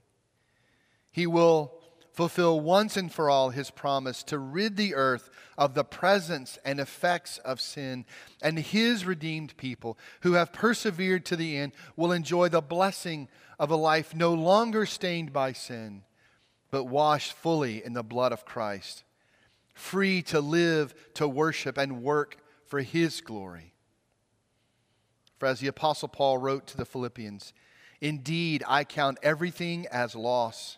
He 1.12 1.29
will 1.29 1.78
fulfill 2.12 2.61
once 2.61 2.97
and 2.97 3.12
for 3.12 3.31
all 3.31 3.51
his 3.51 3.71
promise 3.71 4.23
to 4.25 4.38
rid 4.38 4.77
the 4.77 4.94
earth 4.94 5.31
of 5.57 5.75
the 5.75 5.85
presence 5.85 6.59
and 6.64 6.81
effects 6.81 7.38
of 7.38 7.61
sin, 7.61 8.05
and 8.42 8.59
his 8.59 9.05
redeemed 9.05 9.57
people 9.57 9.99
who 10.23 10.33
have 10.33 10.53
persevered 10.53 11.25
to 11.27 11.37
the 11.37 11.57
end 11.57 11.73
will 11.97 12.12
enjoy 12.12 12.49
the 12.49 12.61
blessing 12.61 13.29
of 13.59 13.71
a 13.71 13.77
life 13.77 14.14
no 14.14 14.35
longer 14.35 14.87
stained 14.87 15.33
by 15.33 15.53
sin 15.53 16.03
but 16.71 16.85
washed 16.85 17.33
fully 17.33 17.85
in 17.85 17.92
the 17.92 18.03
blood 18.03 18.33
of 18.33 18.44
Christ, 18.44 19.05
free 19.75 20.23
to 20.23 20.40
live, 20.40 20.94
to 21.14 21.27
worship, 21.27 21.79
and 21.79 22.03
work 22.03 22.37
for 22.66 22.81
His 22.81 23.21
glory. 23.21 23.75
For 25.38 25.47
as 25.47 25.61
the 25.61 25.68
Apostle 25.68 26.09
Paul 26.09 26.38
wrote 26.38 26.66
to 26.68 26.77
the 26.77 26.85
Philippians, 26.85 27.53
Indeed, 28.01 28.62
I 28.66 28.85
count 28.85 29.18
everything 29.23 29.87
as 29.90 30.14
loss 30.14 30.78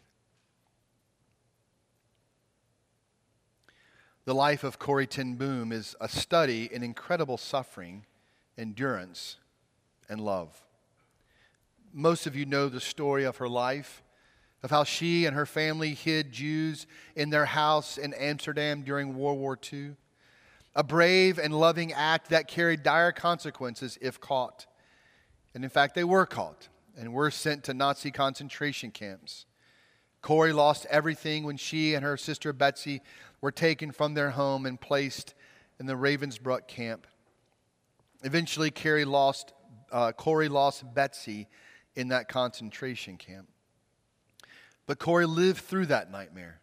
The 4.25 4.35
life 4.35 4.63
of 4.63 4.77
Corrie 4.77 5.07
ten 5.07 5.33
Boom 5.33 5.71
is 5.71 5.95
a 5.99 6.07
study 6.07 6.69
in 6.71 6.83
incredible 6.83 7.37
suffering, 7.37 8.05
endurance, 8.55 9.37
and 10.07 10.21
love. 10.21 10.55
Most 11.91 12.27
of 12.27 12.35
you 12.35 12.45
know 12.45 12.69
the 12.69 12.79
story 12.79 13.23
of 13.23 13.37
her 13.37 13.49
life 13.49 14.03
of 14.63 14.69
how 14.69 14.83
she 14.83 15.25
and 15.25 15.35
her 15.35 15.47
family 15.47 15.95
hid 15.95 16.31
Jews 16.31 16.85
in 17.15 17.31
their 17.31 17.45
house 17.45 17.97
in 17.97 18.13
Amsterdam 18.13 18.83
during 18.83 19.17
World 19.17 19.39
War 19.39 19.57
II. 19.71 19.95
A 20.75 20.83
brave 20.83 21.39
and 21.39 21.59
loving 21.59 21.91
act 21.91 22.29
that 22.29 22.47
carried 22.47 22.83
dire 22.83 23.11
consequences 23.11 23.97
if 24.01 24.21
caught. 24.21 24.67
And 25.55 25.63
in 25.63 25.69
fact, 25.69 25.95
they 25.95 26.03
were 26.03 26.27
caught 26.27 26.69
and 26.95 27.11
were 27.11 27.31
sent 27.31 27.63
to 27.65 27.73
Nazi 27.73 28.11
concentration 28.11 28.91
camps. 28.91 29.45
Corrie 30.21 30.53
lost 30.53 30.85
everything 30.89 31.43
when 31.43 31.57
she 31.57 31.95
and 31.95 32.05
her 32.05 32.17
sister 32.17 32.53
Betsy 32.53 33.01
were 33.41 33.51
taken 33.51 33.91
from 33.91 34.13
their 34.13 34.31
home 34.31 34.65
and 34.65 34.79
placed 34.79 35.33
in 35.79 35.87
the 35.87 35.93
Ravensbrück 35.93 36.67
camp. 36.67 37.07
Eventually, 38.23 38.69
Carrie 38.69 39.05
lost, 39.05 39.53
uh, 39.91 40.11
Corrie 40.11 40.47
lost 40.47 40.83
Betsy 40.93 41.47
in 41.95 42.09
that 42.09 42.27
concentration 42.27 43.17
camp. 43.17 43.47
But 44.85 44.99
Corrie 44.99 45.25
lived 45.25 45.61
through 45.61 45.87
that 45.87 46.11
nightmare. 46.11 46.59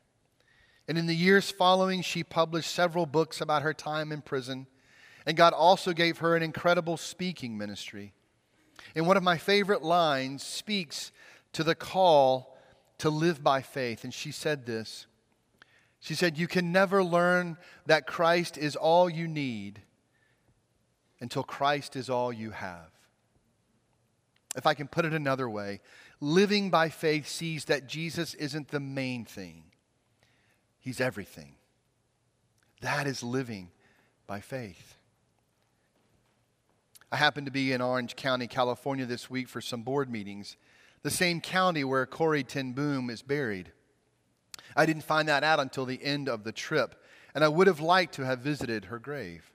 And 0.87 0.97
in 0.97 1.07
the 1.07 1.15
years 1.15 1.51
following, 1.51 2.03
she 2.03 2.23
published 2.23 2.73
several 2.73 3.07
books 3.07 3.41
about 3.41 3.63
her 3.63 3.75
time 3.75 4.13
in 4.13 4.23
prison. 4.23 4.67
And 5.27 5.37
God 5.37 5.53
also 5.53 5.93
gave 5.93 6.19
her 6.19 6.37
an 6.37 6.43
incredible 6.43 6.97
speaking 6.97 7.59
ministry. 7.59 8.15
And 8.95 9.07
one 9.07 9.17
of 9.17 9.23
my 9.23 9.37
favorite 9.37 9.83
lines 9.83 10.43
speaks 10.43 11.13
to 11.53 11.65
the 11.65 11.75
call 11.75 12.58
to 12.99 13.11
live 13.11 13.43
by 13.43 13.63
faith. 13.63 14.05
And 14.05 14.13
she 14.13 14.33
said 14.33 14.67
this 14.67 15.07
She 16.01 16.15
said, 16.15 16.39
You 16.39 16.49
can 16.49 16.73
never 16.73 17.03
learn 17.03 17.57
that 17.87 18.07
Christ 18.07 18.59
is 18.59 18.77
all 18.77 19.09
you 19.09 19.29
need 19.29 19.83
until 21.21 21.43
Christ 21.43 21.97
is 21.97 22.09
all 22.09 22.33
you 22.33 22.51
have. 22.51 22.91
If 24.57 24.67
I 24.67 24.75
can 24.75 24.89
put 24.89 25.05
it 25.05 25.13
another 25.13 25.49
way, 25.49 25.81
living 26.21 26.71
by 26.71 26.89
faith 26.89 27.29
sees 27.29 27.67
that 27.67 27.87
Jesus 27.87 28.35
isn't 28.35 28.69
the 28.69 28.81
main 28.81 29.25
thing, 29.25 29.65
He's 30.81 31.01
everything. 31.01 31.55
That 32.81 33.07
is 33.07 33.23
living 33.23 33.71
by 34.27 34.41
faith. 34.41 34.95
I 37.11 37.17
happened 37.17 37.47
to 37.47 37.53
be 37.53 37.73
in 37.73 37.81
Orange 37.81 38.17
County, 38.17 38.47
California 38.47 39.07
this 39.07 39.31
week 39.31 39.49
for 39.49 39.61
some 39.61 39.83
board 39.83 40.11
meetings, 40.11 40.57
the 41.03 41.11
same 41.11 41.41
county 41.41 41.85
where 41.85 42.07
Corrie 42.07 42.45
ten 42.45 42.73
Boom 42.73 43.11
is 43.11 43.23
buried. 43.23 43.73
I 44.77 44.87
didn't 44.87 45.05
find 45.05 45.29
that 45.29 45.45
out 45.45 45.61
until 45.61 45.87
the 45.87 46.03
end 46.03 46.29
of 46.29 46.45
the 46.45 46.53
trip, 46.53 47.03
and 47.35 47.43
I 47.45 47.49
would 47.49 47.67
have 47.67 47.81
liked 47.81 48.15
to 48.15 48.25
have 48.25 48.41
visited 48.41 48.87
her 48.87 48.99
grave. 48.99 49.51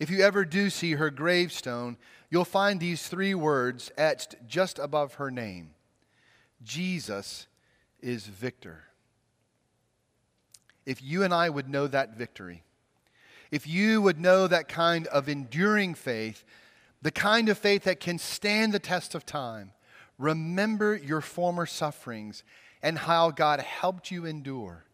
If 0.00 0.10
you 0.10 0.22
ever 0.22 0.44
do 0.44 0.70
see 0.70 0.92
her 0.92 1.10
gravestone, 1.10 1.96
you'll 2.30 2.44
find 2.44 2.80
these 2.80 3.06
three 3.06 3.34
words 3.34 3.92
etched 3.96 4.34
just 4.46 4.78
above 4.78 5.14
her 5.14 5.30
name 5.30 5.70
Jesus 6.62 7.46
is 8.00 8.26
victor. 8.26 8.84
If 10.86 11.02
you 11.02 11.22
and 11.22 11.32
I 11.32 11.48
would 11.48 11.68
know 11.68 11.86
that 11.86 12.16
victory, 12.16 12.62
if 13.50 13.66
you 13.66 14.02
would 14.02 14.20
know 14.20 14.46
that 14.46 14.68
kind 14.68 15.06
of 15.06 15.28
enduring 15.28 15.94
faith, 15.94 16.44
the 17.00 17.10
kind 17.10 17.48
of 17.48 17.56
faith 17.56 17.84
that 17.84 18.00
can 18.00 18.18
stand 18.18 18.72
the 18.72 18.78
test 18.78 19.14
of 19.14 19.24
time, 19.24 19.72
remember 20.18 20.96
your 20.96 21.20
former 21.20 21.66
sufferings 21.66 22.44
and 22.82 22.98
how 22.98 23.30
God 23.30 23.60
helped 23.60 24.10
you 24.10 24.24
endure 24.26 24.84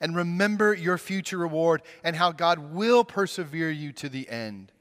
and 0.00 0.16
remember 0.16 0.74
your 0.74 0.98
future 0.98 1.38
reward 1.38 1.82
and 2.04 2.16
how 2.16 2.32
God 2.32 2.72
will 2.72 3.04
persevere 3.04 3.70
you 3.70 3.92
to 3.92 4.08
the 4.08 4.28
end 4.28 4.72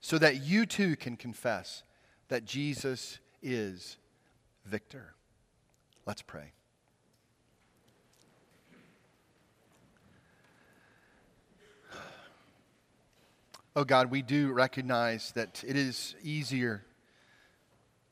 so 0.00 0.18
that 0.18 0.42
you 0.42 0.66
too 0.66 0.96
can 0.96 1.16
confess 1.16 1.82
that 2.28 2.44
Jesus 2.44 3.18
is 3.42 3.96
victor. 4.64 5.14
Let's 6.06 6.22
pray. 6.22 6.52
Oh 13.74 13.84
God, 13.84 14.10
we 14.10 14.20
do 14.20 14.52
recognize 14.52 15.32
that 15.32 15.64
it 15.66 15.76
is 15.76 16.14
easier 16.22 16.84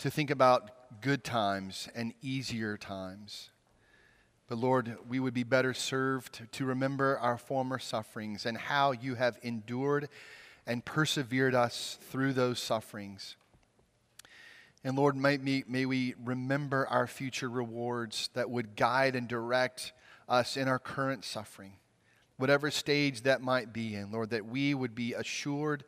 to 0.01 0.11
think 0.11 0.31
about 0.31 1.03
good 1.03 1.23
times 1.23 1.87
and 1.95 2.15
easier 2.23 2.79
times. 2.79 3.51
But 4.49 4.57
Lord, 4.57 4.97
we 5.07 5.21
would 5.21 5.35
be 5.35 5.43
better 5.43 5.75
served 5.75 6.51
to 6.53 6.65
remember 6.65 7.19
our 7.19 7.37
former 7.37 7.79
sufferings 7.79 8.47
and 8.47 8.57
how 8.57 8.93
you 8.93 9.17
have 9.17 9.39
endured 9.43 10.09
and 10.67 10.83
persevered 10.83 11.55
us 11.55 11.99
through 12.11 12.33
those 12.33 12.59
sufferings. 12.59 13.37
And 14.83 14.97
Lord, 14.97 15.17
may, 15.17 15.37
may 15.69 15.85
we 15.85 16.15
remember 16.25 16.87
our 16.89 17.07
future 17.07 17.51
rewards 17.51 18.31
that 18.33 18.49
would 18.49 18.77
guide 18.77 19.15
and 19.15 19.29
direct 19.29 19.93
us 20.27 20.57
in 20.57 20.67
our 20.67 20.79
current 20.79 21.27
suffering, 21.27 21.75
whatever 22.39 22.71
stage 22.71 23.23
that 23.23 23.43
might 23.43 23.75
be 23.75 23.95
in, 23.95 24.11
Lord, 24.11 24.31
that 24.31 24.47
we 24.47 24.73
would 24.73 24.95
be 24.95 25.13
assured 25.13 25.85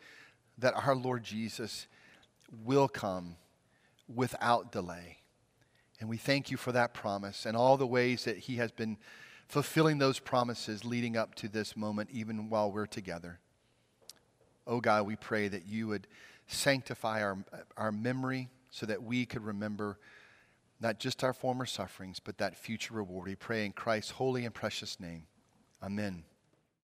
that 0.58 0.74
our 0.74 0.94
Lord 0.94 1.24
Jesus 1.24 1.86
will 2.62 2.88
come 2.88 3.36
without 4.08 4.72
delay. 4.72 5.18
And 6.00 6.08
we 6.08 6.16
thank 6.16 6.50
you 6.50 6.56
for 6.56 6.72
that 6.72 6.94
promise 6.94 7.46
and 7.46 7.56
all 7.56 7.76
the 7.76 7.86
ways 7.86 8.24
that 8.24 8.38
He 8.38 8.56
has 8.56 8.72
been 8.72 8.96
fulfilling 9.48 9.98
those 9.98 10.18
promises 10.18 10.84
leading 10.84 11.16
up 11.16 11.34
to 11.36 11.48
this 11.48 11.76
moment, 11.76 12.10
even 12.12 12.48
while 12.48 12.72
we're 12.72 12.86
together. 12.86 13.38
Oh 14.66 14.80
God, 14.80 15.06
we 15.06 15.16
pray 15.16 15.48
that 15.48 15.66
you 15.66 15.88
would 15.88 16.06
sanctify 16.46 17.22
our, 17.22 17.38
our 17.76 17.92
memory 17.92 18.48
so 18.70 18.86
that 18.86 19.02
we 19.02 19.26
could 19.26 19.44
remember 19.44 19.98
not 20.80 20.98
just 20.98 21.22
our 21.22 21.32
former 21.32 21.66
sufferings, 21.66 22.18
but 22.18 22.38
that 22.38 22.56
future 22.56 22.94
reward. 22.94 23.28
We 23.28 23.36
pray 23.36 23.64
in 23.64 23.72
Christ's 23.72 24.12
holy 24.12 24.44
and 24.44 24.54
precious 24.54 24.98
name. 24.98 25.24
Amen. 25.82 26.24